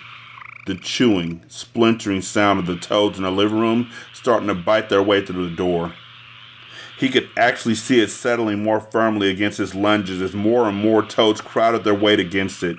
[0.66, 5.02] The chewing, splintering sound of the toads in the living room starting to bite their
[5.04, 5.94] way through the door.
[7.02, 11.02] He could actually see it settling more firmly against his lunges as more and more
[11.02, 12.78] toads crowded their weight against it.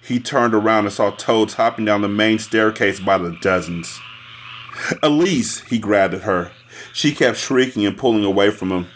[0.00, 4.00] He turned around and saw toads hopping down the main staircase by the dozens.
[5.02, 6.50] Elise, he grabbed at her.
[6.94, 8.86] She kept shrieking and pulling away from him.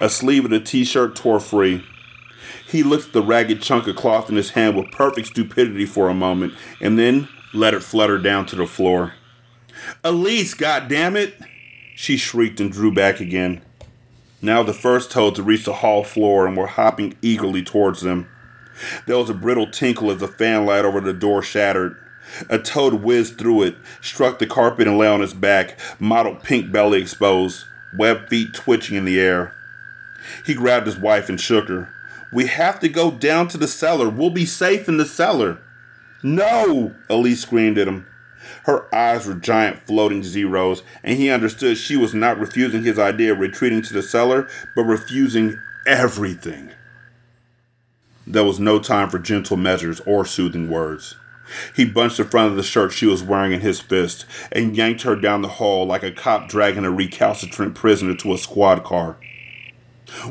[0.00, 1.84] A sleeve of the t shirt tore free.
[2.66, 6.08] He looked at the ragged chunk of cloth in his hand with perfect stupidity for
[6.08, 9.14] a moment, and then let it flutter down to the floor.
[10.02, 11.34] Elise, goddammit!
[11.94, 13.62] She shrieked and drew back again.
[14.40, 18.28] Now the first toads had reached the hall floor and were hopping eagerly towards them.
[19.06, 21.96] There was a brittle tinkle as the fanlight over the door shattered.
[22.48, 26.72] A toad whizzed through it, struck the carpet, and lay on its back, mottled pink
[26.72, 29.54] belly exposed, webbed feet twitching in the air.
[30.46, 31.92] He grabbed his wife and shook her.
[32.32, 34.08] We have to go down to the cellar.
[34.08, 35.58] We'll be safe in the cellar.
[36.22, 36.94] No!
[37.10, 38.06] Elise screamed at him.
[38.64, 43.32] Her eyes were giant floating zeros, and he understood she was not refusing his idea
[43.32, 46.70] of retreating to the cellar, but refusing everything.
[48.26, 51.16] There was no time for gentle measures or soothing words.
[51.74, 55.02] He bunched the front of the shirt she was wearing in his fist and yanked
[55.02, 59.16] her down the hall like a cop dragging a recalcitrant prisoner to a squad car.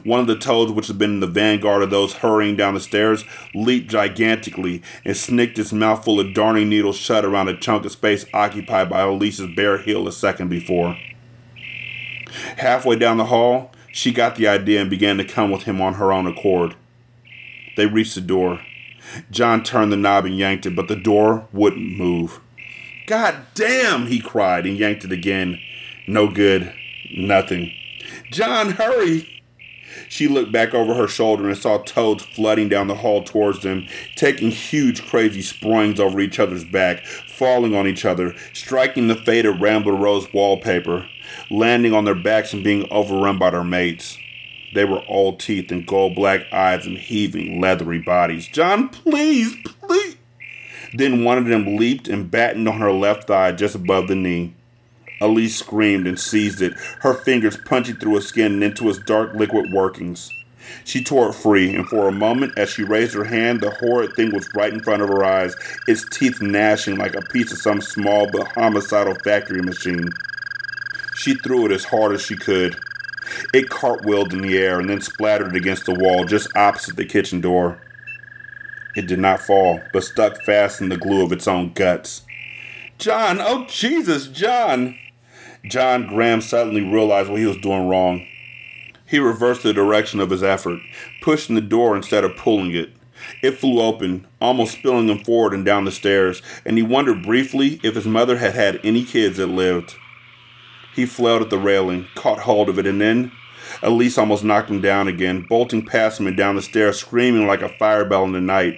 [0.03, 2.79] One of the toads, which had been in the vanguard of those hurrying down the
[2.79, 7.91] stairs, leaped gigantically and snicked its mouthful of darning needles shut around a chunk of
[7.91, 10.97] space occupied by Elise's bare heel a second before.
[12.57, 15.95] Halfway down the hall, she got the idea and began to come with him on
[15.95, 16.75] her own accord.
[17.75, 18.61] They reached the door.
[19.29, 22.39] John turned the knob and yanked it, but the door wouldn't move.
[23.07, 25.59] God damn, he cried and yanked it again.
[26.07, 26.73] No good.
[27.13, 27.73] Nothing.
[28.31, 29.40] John, hurry!
[30.09, 33.87] She looked back over her shoulder and saw toads flooding down the hall towards them,
[34.15, 39.61] taking huge, crazy springs over each other's back, falling on each other, striking the faded
[39.61, 41.07] Rambler Rose wallpaper,
[41.49, 44.17] landing on their backs and being overrun by their mates.
[44.73, 48.47] They were all teeth and gold black eyes and heaving, leathery bodies.
[48.47, 50.15] John, please, please.
[50.93, 54.55] Then one of them leaped and battened on her left thigh just above the knee.
[55.21, 59.33] Elise screamed and seized it, her fingers punching through its skin and into its dark
[59.33, 60.29] liquid workings.
[60.83, 64.13] She tore it free, and for a moment, as she raised her hand, the horrid
[64.13, 65.55] thing was right in front of her eyes,
[65.87, 70.09] its teeth gnashing like a piece of some small but homicidal factory machine.
[71.15, 72.75] She threw it as hard as she could.
[73.53, 77.41] It cartwheeled in the air and then splattered against the wall just opposite the kitchen
[77.41, 77.81] door.
[78.95, 82.23] It did not fall, but stuck fast in the glue of its own guts.
[82.97, 84.97] John, oh Jesus, John!
[85.65, 88.25] John Graham suddenly realized what he was doing wrong.
[89.05, 90.79] He reversed the direction of his effort,
[91.21, 92.93] pushing the door instead of pulling it.
[93.43, 97.79] It flew open, almost spilling him forward and down the stairs, and he wondered briefly
[97.83, 99.95] if his mother had had any kids that lived.
[100.95, 103.31] He flailed at the railing, caught hold of it, and then
[103.83, 107.61] Elise almost knocked him down again, bolting past him and down the stairs, screaming like
[107.61, 108.77] a fire bell in the night.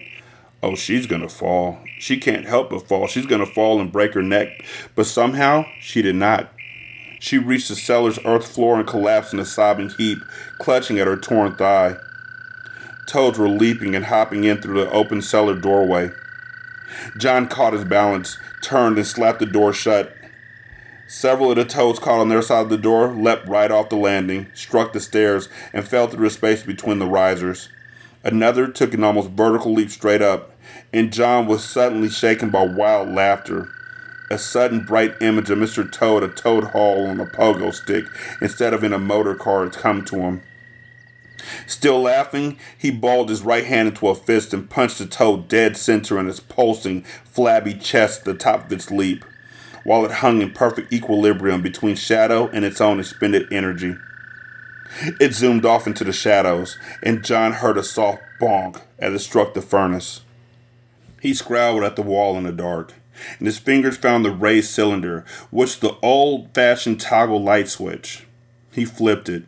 [0.62, 1.80] Oh, she's gonna fall.
[2.00, 3.08] She can't help but fall.
[3.08, 4.50] She's gonna fall and break her neck.
[4.96, 6.52] But somehow, she did not.
[7.24, 10.18] She reached the cellar's earth floor and collapsed in a sobbing heap,
[10.58, 11.96] clutching at her torn thigh.
[13.08, 16.12] Toads were leaping and hopping in through the open cellar doorway.
[17.18, 20.14] John caught his balance, turned, and slapped the door shut.
[21.08, 23.96] Several of the toads caught on their side of the door, leapt right off the
[23.96, 27.70] landing, struck the stairs, and fell through the space between the risers.
[28.26, 30.58] Another took an almost vertical leap straight up,
[30.92, 33.70] and John was suddenly shaken by wild laughter.
[34.34, 35.90] A sudden bright image of Mr.
[35.92, 38.06] Toad a Toad Hall on a pogo stick
[38.42, 40.42] instead of in a motor car had come to him.
[41.68, 45.78] Still laughing, he balled his right hand into a fist and punched the toad dead
[45.78, 49.24] center in its pulsing, flabby chest at the top of its leap,
[49.84, 53.96] while it hung in perfect equilibrium between shadow and its own expended energy.
[55.20, 59.54] It zoomed off into the shadows, and John heard a soft bonk as it struck
[59.54, 60.22] the furnace.
[61.22, 62.94] He scowled at the wall in the dark,
[63.40, 68.26] and his fingers found the raised cylinder, which the old fashioned toggle light switch.
[68.72, 69.44] He flipped it,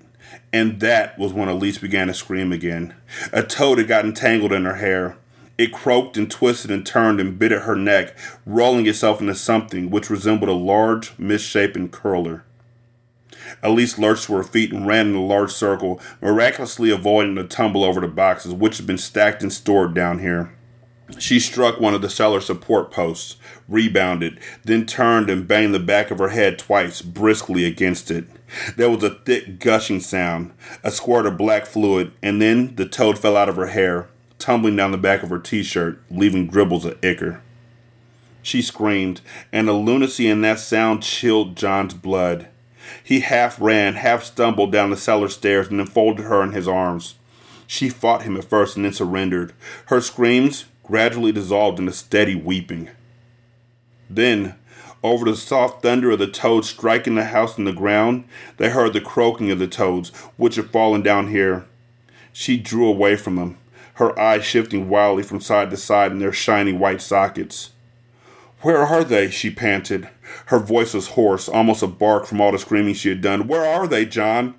[0.53, 2.93] and that was when Elise began to scream again.
[3.31, 5.17] A toad had gotten tangled in her hair.
[5.57, 9.89] It croaked and twisted and turned and bit at her neck, rolling itself into something
[9.89, 12.43] which resembled a large, misshapen curler.
[13.61, 17.83] Elise lurched to her feet and ran in a large circle, miraculously avoiding the tumble
[17.83, 20.54] over the boxes which had been stacked and stored down here.
[21.19, 23.35] She struck one of the cellar support posts,
[23.67, 28.25] rebounded, then turned and banged the back of her head twice, briskly against it.
[28.75, 30.51] There was a thick gushing sound,
[30.83, 34.07] a squirt of black fluid, and then the toad fell out of her hair,
[34.39, 37.41] tumbling down the back of her t shirt, leaving dribbles of ichor.
[38.41, 42.47] She screamed, and the lunacy in that sound chilled John's blood.
[43.03, 46.67] He half ran, half stumbled down the cellar stairs, and then folded her in his
[46.67, 47.15] arms.
[47.67, 49.53] She fought him at first and then surrendered.
[49.87, 52.89] Her screams gradually dissolved into steady weeping.
[54.09, 54.55] Then,
[55.03, 58.25] over the soft thunder of the toads striking the house and the ground,
[58.57, 61.65] they heard the croaking of the toads, which had fallen down here.
[62.33, 63.57] She drew away from them,
[63.95, 67.71] her eyes shifting wildly from side to side in their shiny white sockets.
[68.61, 69.29] Where are they?
[69.29, 70.09] she panted.
[70.47, 73.47] Her voice was hoarse, almost a bark from all the screaming she had done.
[73.47, 74.55] Where are they, John?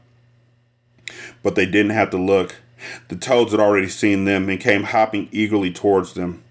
[1.42, 2.56] But they didn't have to look.
[3.08, 6.42] The toads had already seen them and came hopping eagerly towards them.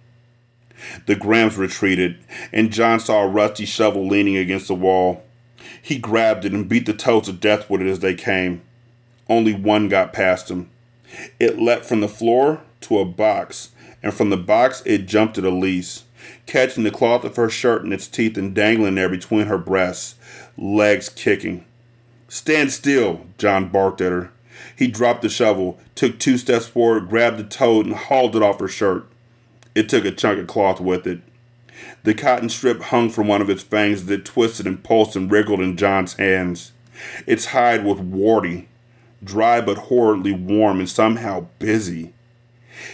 [1.06, 2.18] The Grahams retreated,
[2.52, 5.24] and John saw a rusty shovel leaning against the wall.
[5.82, 8.62] He grabbed it and beat the toads to death with it as they came.
[9.30, 10.70] Only one got past him.
[11.40, 13.70] It leapt from the floor to a box,
[14.04, 16.04] and from the box it jumped at Elise,
[16.46, 20.16] catching the cloth of her shirt in its teeth and dangling there between her breasts,
[20.58, 21.66] legs kicking.
[22.28, 24.32] Stand still, John barked at her.
[24.76, 28.60] He dropped the shovel, took two steps forward, grabbed the toad, and hauled it off
[28.60, 29.06] her shirt.
[29.74, 31.22] It took a chunk of cloth with it.
[32.04, 35.32] The cotton strip hung from one of its fangs as it twisted and pulsed and
[35.32, 36.72] wriggled in John's hands.
[37.28, 38.70] Its hide was warty,
[39.24, 42.14] dry but horridly warm and somehow busy.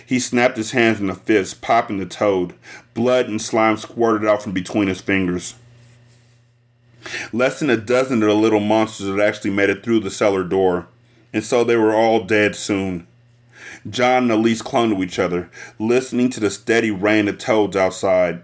[0.06, 2.54] He snapped his hands in a fist, popping the toad.
[2.94, 5.56] Blood and slime squirted out from between his fingers.
[7.34, 10.44] Less than a dozen of the little monsters had actually made it through the cellar
[10.44, 10.88] door,
[11.34, 13.08] and so they were all dead soon.
[13.90, 18.44] John and Elise clung to each other, listening to the steady rain of toads outside.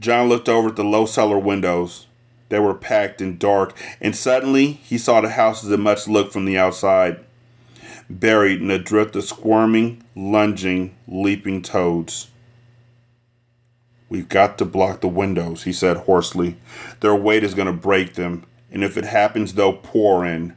[0.00, 2.06] John looked over at the low cellar windows.
[2.48, 6.32] They were packed and dark, and suddenly he saw the house as it must look
[6.32, 7.20] from the outside,
[8.10, 12.28] buried in a drift of squirming, lunging, leaping toads.
[14.10, 16.56] We've got to block the windows, he said hoarsely.
[17.00, 20.54] Their weight is going to break them, and if it happens, they'll pour in.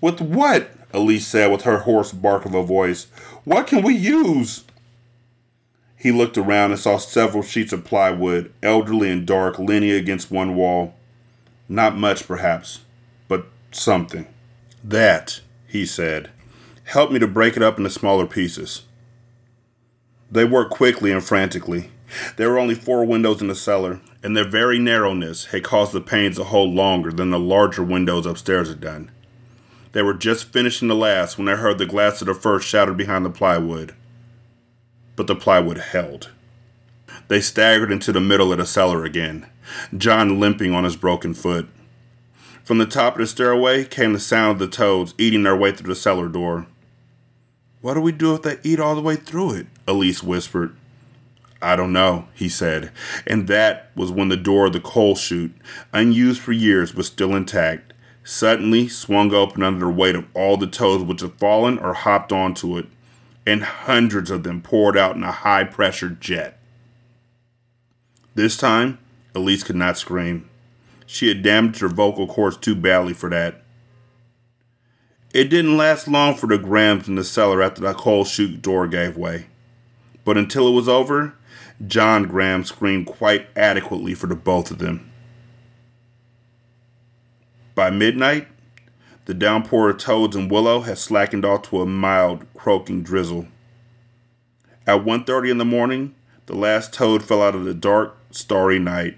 [0.00, 0.70] With what?
[0.92, 3.06] Elise said with her hoarse bark of a voice.
[3.44, 4.64] What can we use?
[5.96, 10.56] He looked around and saw several sheets of plywood, elderly and dark, leaning against one
[10.56, 10.94] wall.
[11.68, 12.80] Not much, perhaps,
[13.28, 14.26] but something.
[14.82, 16.30] That, he said.
[16.84, 18.82] Help me to break it up into smaller pieces.
[20.30, 21.90] They worked quickly and frantically.
[22.36, 26.00] There were only four windows in the cellar, and their very narrowness had caused the
[26.00, 29.10] panes to hold longer than the larger windows upstairs had done.
[29.92, 32.96] They were just finishing the last when they heard the glass of the first shattered
[32.96, 33.94] behind the plywood.
[35.16, 36.30] But the plywood held.
[37.28, 39.46] They staggered into the middle of the cellar again,
[39.96, 41.68] John limping on his broken foot.
[42.64, 45.72] From the top of the stairway came the sound of the toads eating their way
[45.72, 46.66] through the cellar door.
[47.80, 49.66] What do we do if they eat all the way through it?
[49.88, 50.76] Elise whispered.
[51.62, 52.90] I don't know, he said,
[53.26, 55.52] and that was when the door of the coal chute,
[55.92, 57.92] unused for years but still intact,
[58.24, 62.32] suddenly swung open under the weight of all the toes which had fallen or hopped
[62.32, 62.86] onto it,
[63.46, 66.58] and hundreds of them poured out in a high pressure jet.
[68.34, 68.98] This time,
[69.34, 70.48] Elise could not scream.
[71.06, 73.62] She had damaged her vocal cords too badly for that.
[75.32, 78.86] It didn't last long for the Grahams in the cellar after the coal chute door
[78.86, 79.46] gave way.
[80.24, 81.34] But until it was over,
[81.86, 85.09] John Graham screamed quite adequately for the both of them.
[87.74, 88.48] By midnight,
[89.26, 93.46] the downpour of toads and willow had slackened off to a mild, croaking drizzle.
[94.86, 96.14] At 1.30 in the morning,
[96.46, 99.16] the last toad fell out of the dark, starry night,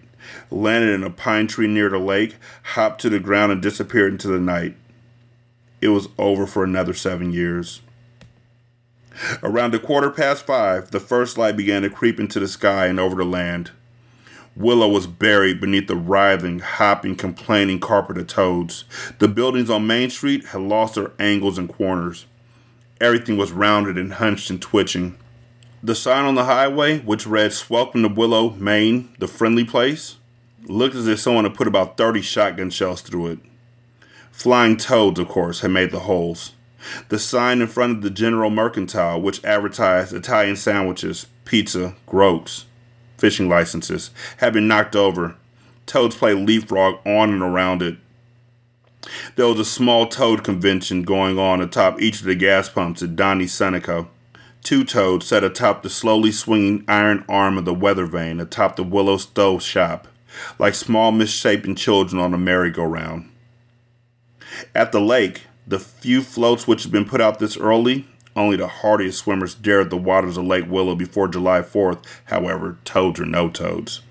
[0.50, 4.28] landed in a pine tree near the lake, hopped to the ground, and disappeared into
[4.28, 4.76] the night.
[5.80, 7.80] It was over for another seven years.
[9.42, 13.00] Around a quarter past five, the first light began to creep into the sky and
[13.00, 13.70] over the land.
[14.54, 18.84] Willow was buried beneath the writhing, hopping, complaining carpet of toads.
[19.18, 22.26] The buildings on Main Street had lost their angles and corners.
[23.00, 25.16] Everything was rounded and hunched and twitching.
[25.82, 30.18] The sign on the highway, which read Welcome to Willow, Maine, the friendly place,
[30.64, 33.38] looked as if someone had put about 30 shotgun shells through it.
[34.30, 36.52] Flying toads, of course, had made the holes.
[37.08, 42.66] The sign in front of the General Mercantile, which advertised Italian sandwiches, pizza, groats,
[43.22, 45.36] fishing licenses, had been knocked over.
[45.86, 47.96] Toads play leapfrog on and around it.
[49.36, 53.14] There was a small toad convention going on atop each of the gas pumps at
[53.14, 54.08] Donnie Seneca.
[54.64, 58.82] Two toads sat atop the slowly swinging iron arm of the weather vane atop the
[58.82, 60.08] willow stove shop,
[60.58, 63.30] like small misshapen children on a merry-go-round.
[64.74, 68.68] At the lake, the few floats which had been put out this early, only the
[68.68, 73.48] hardiest swimmers dared the waters of Lake Willow before July 4th, however, toads or no
[73.48, 74.02] toads,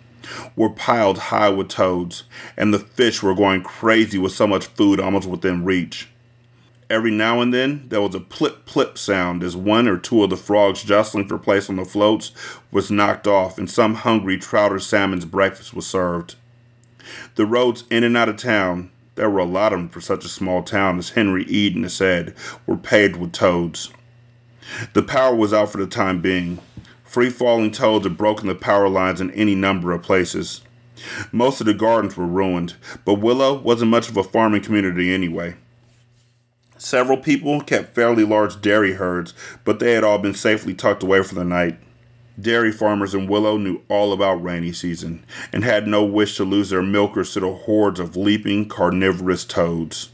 [0.55, 2.23] were piled high with toads,
[2.55, 6.07] and the fish were going crazy with so much food almost within reach.
[6.89, 10.29] Every now and then, there was a plip plip sound as one or two of
[10.29, 12.33] the frogs jostling for place on the floats
[12.69, 16.35] was knocked off and some hungry trout or salmon's breakfast was served.
[17.35, 20.25] The roads in and out of town, there were a lot of them for such
[20.25, 23.89] a small town, as Henry Eden had said, were paved with toads.
[24.93, 26.59] The power was out for the time being.
[27.03, 30.61] Free falling toads had broken the power lines in any number of places.
[31.31, 35.55] Most of the gardens were ruined, but Willow wasn't much of a farming community anyway.
[36.77, 41.21] Several people kept fairly large dairy herds, but they had all been safely tucked away
[41.21, 41.77] for the night.
[42.39, 46.69] Dairy farmers in Willow knew all about rainy season and had no wish to lose
[46.69, 50.09] their milkers to the hordes of leaping carnivorous toads.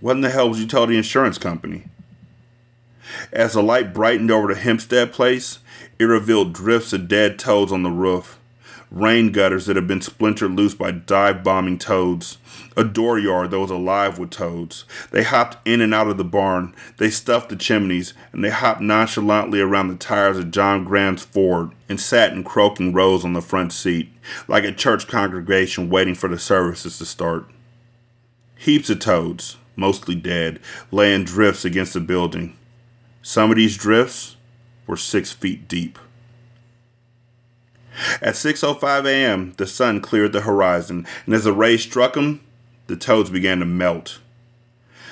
[0.00, 1.86] What in the hell would you tell the insurance company?
[3.32, 5.58] As the light brightened over the Hempstead place,
[5.98, 8.38] it revealed drifts of dead toads on the roof,
[8.90, 12.38] rain gutters that had been splintered loose by dive bombing toads,
[12.76, 14.84] a dooryard that was alive with toads.
[15.10, 18.80] They hopped in and out of the barn, they stuffed the chimneys, and they hopped
[18.80, 23.42] nonchalantly around the tires of John Graham's Ford and sat in croaking rows on the
[23.42, 24.10] front seat,
[24.46, 27.46] like a church congregation waiting for the services to start.
[28.56, 32.56] Heaps of toads, mostly dead, lay in drifts against the building.
[33.22, 34.36] Some of these drifts
[34.86, 35.98] were six feet deep.
[38.22, 42.40] At 6:05 a.m., the sun cleared the horizon, and as the rays struck them,
[42.86, 44.20] the toads began to melt.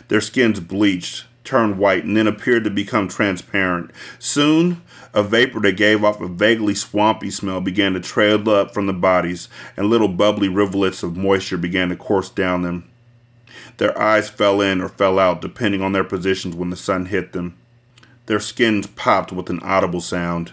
[0.08, 3.90] Their skins bleached, turned white, and then appeared to become transparent.
[4.18, 4.82] Soon,
[5.12, 8.92] a vapor that gave off a vaguely swampy smell began to trail up from the
[8.92, 12.88] bodies, and little bubbly rivulets of moisture began to course down them.
[13.78, 17.32] Their eyes fell in or fell out, depending on their positions when the sun hit
[17.32, 17.56] them.
[18.26, 20.52] Their skins popped with an audible sound,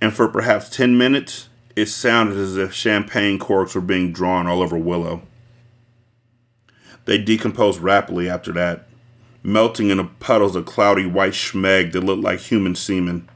[0.00, 4.62] and for perhaps ten minutes, it sounded as if champagne corks were being drawn all
[4.62, 5.22] over Willow.
[7.04, 8.86] They decomposed rapidly after that,
[9.42, 13.28] melting into puddles of cloudy white schmeg that looked like human semen.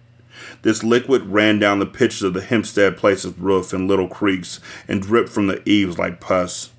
[0.63, 5.03] This liquid ran down the pitches of the Hempstead Place's roof in little creeks and
[5.03, 6.71] dripped from the eaves like pus.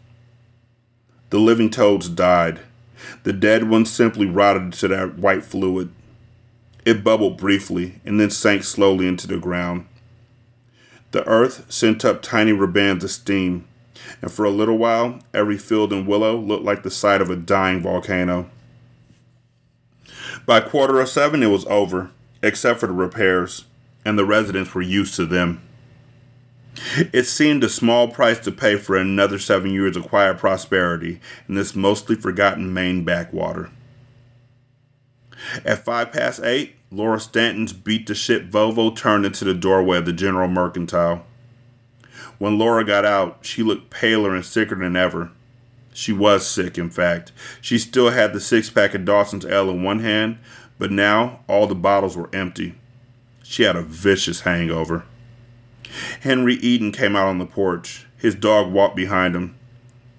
[1.30, 2.60] The living toads died.
[3.24, 5.92] The dead ones simply rotted into that white fluid.
[6.86, 9.88] It bubbled briefly and then sank slowly into the ground.
[11.12, 13.68] The earth sent up tiny ribands of steam,
[14.22, 17.36] and for a little while, every field and Willow looked like the site of a
[17.36, 18.50] dying volcano.
[20.46, 22.12] By quarter of seven, it was over,
[22.44, 23.66] except for the repairs,
[24.04, 25.62] and the residents were used to them.
[27.14, 31.56] It seemed a small price to pay for another seven years of quiet prosperity in
[31.56, 33.72] this mostly forgotten Maine backwater.
[35.64, 40.06] At five past eight, Laura Stanton's beat the shit Volvo turned into the doorway of
[40.06, 41.26] the General Mercantile.
[42.38, 45.32] When Laura got out, she looked paler and sicker than ever.
[45.94, 47.32] She was sick, in fact.
[47.62, 50.40] She still had the six pack of Dawson's Ale in one hand,
[50.78, 52.76] but now all the bottles were empty.
[53.44, 55.06] She had a vicious hangover.
[56.22, 58.06] Henry Eden came out on the porch.
[58.18, 59.56] His dog walked behind him.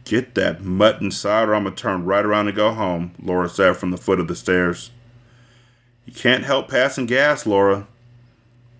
[0.04, 3.48] Get that mutt inside, or I'm going to turn right around and go home, Laura
[3.48, 4.90] said from the foot of the stairs.
[6.06, 7.86] You can't help passing gas, Laura.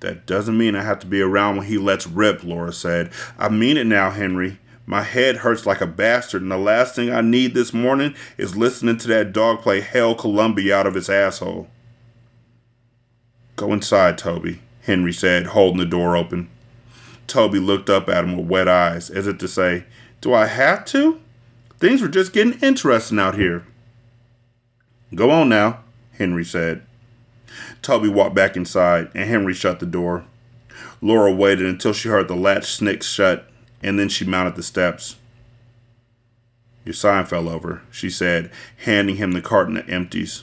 [0.00, 3.10] That doesn't mean I have to be around when he lets rip, Laura said.
[3.38, 4.58] I mean it now, Henry.
[4.86, 8.56] My head hurts like a bastard, and the last thing I need this morning is
[8.56, 11.66] listening to that dog play Hell Columbia out of his asshole.
[13.56, 16.48] Go inside, Toby, Henry said, holding the door open.
[17.26, 19.84] Toby looked up at him with wet eyes, as if to say,
[20.20, 21.20] Do I have to?
[21.78, 23.66] Things were just getting interesting out here.
[25.14, 25.80] Go on now,
[26.12, 26.82] Henry said.
[27.86, 30.24] Toby walked back inside, and Henry shut the door.
[31.00, 33.48] Laura waited until she heard the latch snick shut,
[33.80, 35.14] and then she mounted the steps.
[36.84, 40.42] Your sign fell over, she said, handing him the carton of empties.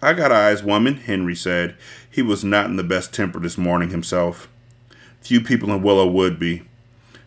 [0.00, 1.76] I got eyes, woman, Henry said.
[2.10, 4.48] He was not in the best temper this morning himself.
[5.20, 6.62] Few people in Willow would be.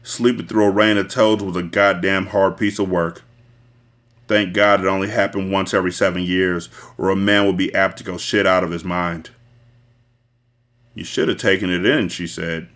[0.01, 3.22] Sleeping through a rain of toads was a goddamn hard piece of work.
[4.27, 7.97] Thank God it only happened once every seven years, or a man would be apt
[7.97, 9.31] to go shit out of his mind.
[10.95, 12.69] You should have taken it in, she said.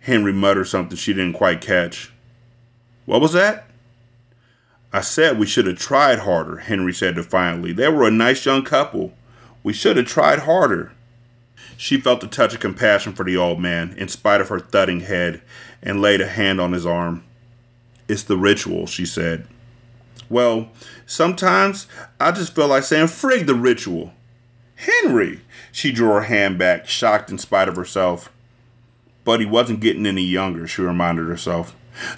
[0.00, 2.12] Henry muttered something she didn't quite catch.
[3.06, 3.66] What was that?
[4.92, 7.72] I said we should have tried harder, Henry said defiantly.
[7.72, 9.12] They were a nice young couple.
[9.62, 10.92] We should have tried harder.
[11.76, 15.00] She felt a touch of compassion for the old man, in spite of her thudding
[15.00, 15.42] head,
[15.82, 17.24] and laid a hand on his arm.
[18.08, 19.48] It's the ritual, she said.
[20.28, 20.68] Well,
[21.06, 21.86] sometimes
[22.18, 24.12] I just feel like saying, frig the ritual.
[24.76, 25.40] Henry!
[25.72, 28.32] She drew her hand back, shocked in spite of herself.
[29.24, 31.74] But he wasn't getting any younger, she reminded herself.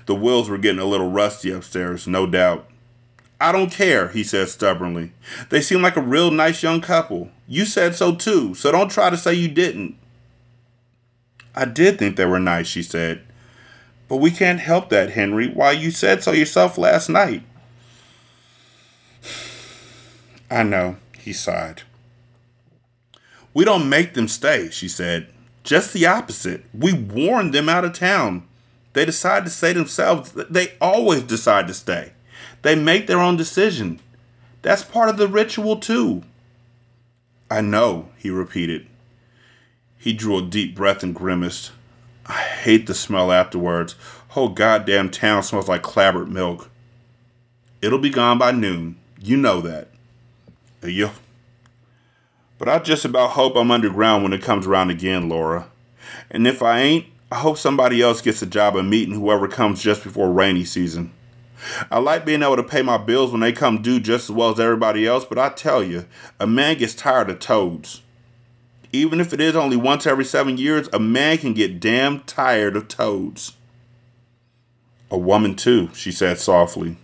[0.06, 2.68] The wheels were getting a little rusty upstairs, no doubt.
[3.40, 5.12] I don't care, he said stubbornly.
[5.50, 7.30] They seem like a real nice young couple.
[7.46, 9.96] You said so too, so don't try to say you didn't.
[11.54, 13.22] I did think they were nice, she said.
[14.08, 15.48] But we can't help that, Henry.
[15.48, 17.42] Why, you said so yourself last night.
[20.50, 21.82] I know, he sighed.
[23.52, 25.28] We don't make them stay, she said.
[25.64, 26.64] Just the opposite.
[26.72, 28.46] We warn them out of town.
[28.92, 30.32] They decide to stay themselves.
[30.32, 32.12] They always decide to stay.
[32.62, 34.00] They make their own decision.
[34.62, 36.22] That's part of the ritual, too.
[37.50, 38.86] I know, he repeated.
[39.98, 41.72] He drew a deep breath and grimaced.
[42.26, 43.94] I hate the smell afterwards.
[44.28, 46.70] Whole goddamn town smells like clabbered milk.
[47.80, 48.96] It'll be gone by noon.
[49.20, 49.88] You know that.
[50.92, 51.12] Yeah.
[52.58, 55.70] But I just about hope I'm underground when it comes around again, Laura.
[56.30, 59.82] And if I ain't, I hope somebody else gets a job of meeting whoever comes
[59.82, 61.12] just before rainy season.
[61.90, 64.50] I like being able to pay my bills when they come due just as well
[64.50, 66.06] as everybody else, but I tell you,
[66.38, 68.02] a man gets tired of toads.
[68.92, 72.76] Even if it is only once every seven years, a man can get damn tired
[72.76, 73.52] of toads.
[75.10, 76.96] A woman, too, she said softly.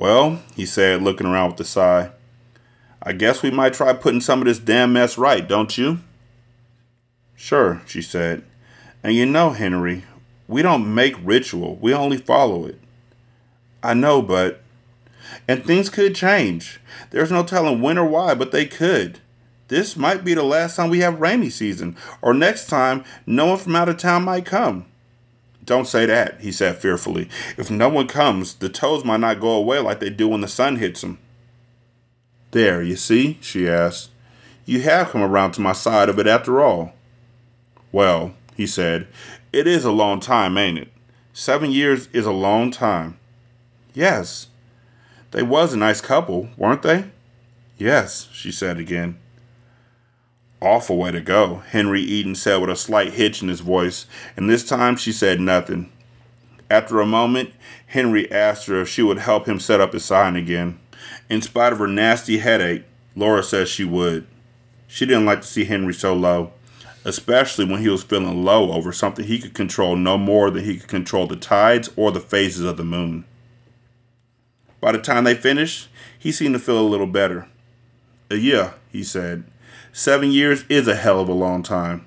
[0.00, 2.12] Well, he said, looking around with a sigh,
[3.02, 5.98] I guess we might try putting some of this damn mess right, don't you?
[7.36, 8.42] Sure, she said.
[9.02, 10.04] And you know, Henry,
[10.48, 12.80] we don't make ritual, we only follow it.
[13.82, 14.62] I know, but.
[15.46, 16.80] And things could change.
[17.10, 19.20] There's no telling when or why, but they could.
[19.68, 23.58] This might be the last time we have rainy season, or next time no one
[23.58, 24.86] from out of town might come.
[25.70, 27.28] Don't say that, he said fearfully.
[27.56, 30.48] If no one comes, the toes might not go away like they do when the
[30.48, 31.20] sun hits them.
[32.50, 34.10] There, you see, she asked.
[34.66, 36.94] You have come around to my side of it after all.
[37.92, 39.06] Well, he said,
[39.52, 40.88] it is a long time, ain't it?
[41.32, 43.20] Seven years is a long time.
[43.94, 44.48] Yes.
[45.30, 47.04] They was a nice couple, weren't they?
[47.78, 49.20] Yes, she said again.
[50.62, 54.06] Awful way to go, Henry Eden said with a slight hitch in his voice,
[54.36, 55.90] and this time she said nothing.
[56.70, 57.52] After a moment,
[57.86, 60.78] Henry asked her if she would help him set up his sign again.
[61.30, 62.84] In spite of her nasty headache,
[63.16, 64.26] Laura said she would.
[64.86, 66.52] She didn't like to see Henry so low,
[67.04, 70.76] especially when he was feeling low over something he could control no more than he
[70.76, 73.24] could control the tides or the phases of the moon.
[74.80, 75.88] By the time they finished,
[76.18, 77.48] he seemed to feel a little better.
[78.30, 79.44] Yeah, he said.
[79.92, 82.06] Seven years is a hell of a long time.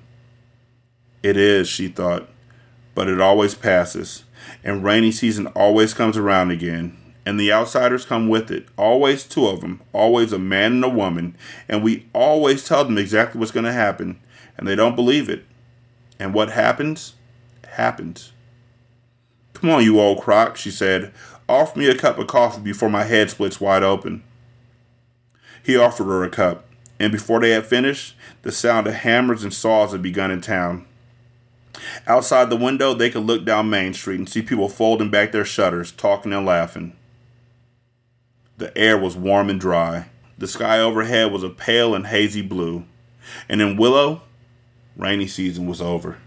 [1.22, 2.30] It is, she thought,
[2.94, 4.24] but it always passes,
[4.62, 8.66] and rainy season always comes around again, and the outsiders come with it.
[8.78, 11.36] Always two of them, always a man and a woman,
[11.68, 14.18] and we always tell them exactly what's going to happen,
[14.56, 15.44] and they don't believe it.
[16.18, 17.14] And what happens,
[17.72, 18.32] happens.
[19.52, 21.12] Come on, you old crock, she said.
[21.48, 24.22] Offer me a cup of coffee before my head splits wide open.
[25.62, 26.66] He offered her a cup,
[26.98, 30.86] and before they had finished, the sound of hammers and saws had begun in town.
[32.06, 35.44] Outside the window, they could look down Main Street and see people folding back their
[35.44, 36.96] shutters, talking and laughing.
[38.58, 40.06] The air was warm and dry.
[40.38, 42.84] The sky overhead was a pale and hazy blue.
[43.48, 44.22] And in Willow,
[44.96, 46.18] rainy season was over.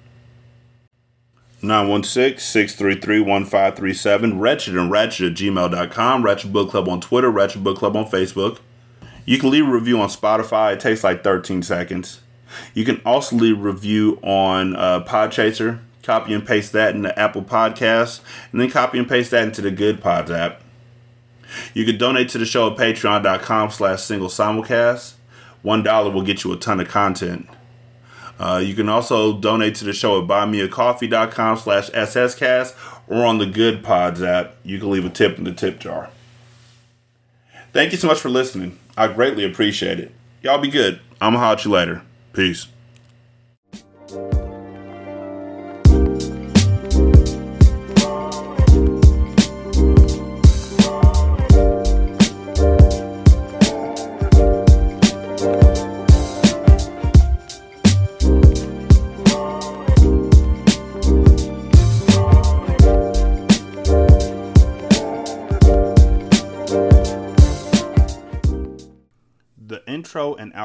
[1.62, 8.06] 916-633-1537, wretched and ratchet at gmail.com, Ratchet Book Club on Twitter, Ratchet Book Club on
[8.06, 8.60] Facebook.
[9.28, 10.74] You can leave a review on Spotify.
[10.74, 12.22] It takes like 13 seconds.
[12.74, 15.82] You can also leave a review on uh, Podchaser.
[16.02, 18.22] Copy and paste that in the Apple Podcasts,
[18.54, 20.62] and then copy and paste that into the Good Pods app.
[21.74, 25.14] You can donate to the show at patreon.com slash.
[25.62, 27.50] One dollar will get you a ton of content.
[28.40, 32.74] Uh, you can also donate to the show at buymeacoffee.com slash sscast
[33.10, 34.56] or on the Good Pods app.
[34.64, 36.10] You can leave a tip in the tip jar.
[37.74, 38.80] Thank you so much for listening.
[38.98, 40.12] I greatly appreciate it.
[40.42, 41.00] Y'all be good.
[41.22, 42.02] I'm going to holler at you later.
[42.34, 42.68] Peace.